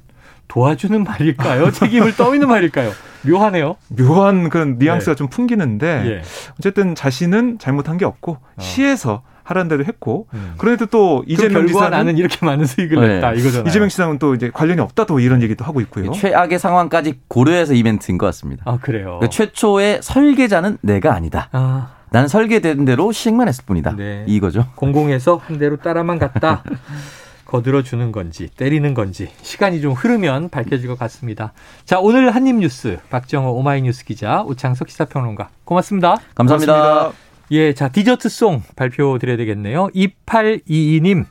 도와주는 0.52 1.06
말일까요? 1.06 1.72
책임을 1.72 2.18
떠미는 2.18 2.50
말일까요? 2.50 2.92
묘하네요. 3.26 3.78
묘한 3.88 4.50
그런 4.50 4.78
뉘앙스가 4.78 5.14
네. 5.14 5.16
좀 5.16 5.30
풍기는데 5.30 6.04
예. 6.06 6.22
어쨌든 6.60 6.94
자신은 6.94 7.58
잘못한 7.58 7.98
게 7.98 8.04
없고 8.04 8.38
시에서 8.60 9.22
하라는 9.44 9.70
대로 9.70 9.86
했고 9.86 10.28
음. 10.34 10.56
그런데도 10.58 10.88
또그 10.88 11.26
이재명 11.28 11.68
지사는 11.68 11.92
나는 11.92 12.18
이렇게 12.18 12.46
많은 12.46 12.66
수익을 12.66 13.00
네. 13.00 13.16
냈다 13.16 13.34
이거잖아요. 13.34 13.68
이재명 13.70 13.88
시장은 13.88 14.20
또 14.20 14.36
이제 14.36 14.52
관련이 14.54 14.82
없다 14.82 15.06
또 15.06 15.22
이런 15.22 15.42
얘기도 15.42 15.64
하고 15.64 15.80
있고요. 15.82 16.12
최악의 16.12 16.60
상황까지 16.60 17.22
고려해서 17.30 17.74
이벤트인 17.74 18.18
것 18.18 18.26
같습니다. 18.26 18.64
아 18.66 18.78
그래요. 18.82 19.20
그 19.22 19.30
최초의 19.30 20.00
설계자는 20.02 20.80
내가 20.82 21.14
아니다. 21.14 21.50
아난 21.54 22.28
설계된 22.28 22.84
대로 22.84 23.14
시행만 23.14 23.48
했을 23.48 23.64
뿐이다. 23.66 23.96
네. 23.96 24.26
이거죠. 24.28 24.68
공공에서 24.76 25.38
한 25.38 25.58
대로 25.58 25.78
따라만 25.78 26.20
갔다. 26.20 26.64
거들어 27.52 27.84
주는 27.84 28.14
건지 28.14 28.50
때리는 28.56 28.94
건지 28.94 29.30
시간이 29.42 29.82
좀 29.82 29.92
흐르면 29.92 30.48
밝혀질 30.48 30.88
것 30.88 30.98
같습니다. 30.98 31.52
자 31.84 32.00
오늘 32.00 32.34
한입뉴스 32.34 33.00
박정호 33.10 33.52
오마이뉴스 33.52 34.06
기자 34.06 34.42
오창석 34.44 34.88
기사평론가 34.88 35.50
고맙습니다. 35.66 36.16
감사합니다. 36.34 36.74
고맙습니다. 36.74 37.18
예, 37.52 37.74
자 37.74 37.90
디저트송 37.90 38.64
발표드려야 38.78 39.36
되겠네요. 39.36 39.90
2822님 39.90 41.26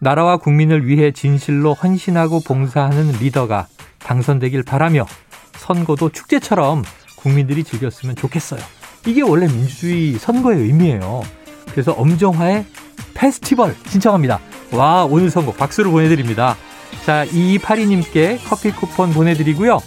나라와 0.00 0.38
국민을 0.38 0.88
위해 0.88 1.12
진실로 1.12 1.74
헌신하고 1.74 2.40
봉사하는 2.40 3.12
리더가 3.20 3.68
당선되길 4.00 4.64
바라며 4.64 5.06
선거도 5.52 6.08
축제처럼 6.08 6.82
국민들이 7.14 7.62
즐겼으면 7.62 8.16
좋겠어요. 8.16 8.60
이게 9.06 9.22
원래 9.22 9.46
민주주의 9.46 10.14
선거의 10.14 10.62
의미예요. 10.62 11.22
그래서 11.70 11.92
엄정화의 11.92 12.66
페스티벌 13.14 13.76
신청합니다. 13.86 14.40
와, 14.72 15.04
오늘 15.04 15.30
선거 15.30 15.52
박수를 15.52 15.90
보내드립니다. 15.90 16.56
자, 17.04 17.24
2282님께 17.26 18.38
커피 18.48 18.70
쿠폰 18.70 19.12
보내드리고요. 19.12 19.80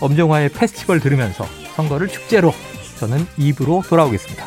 엄정화의 0.00 0.50
페스티벌 0.50 1.00
들으면서 1.00 1.46
선거를 1.74 2.08
축제로 2.08 2.52
저는 2.98 3.26
입으로 3.36 3.82
돌아오겠습니다. 3.88 4.44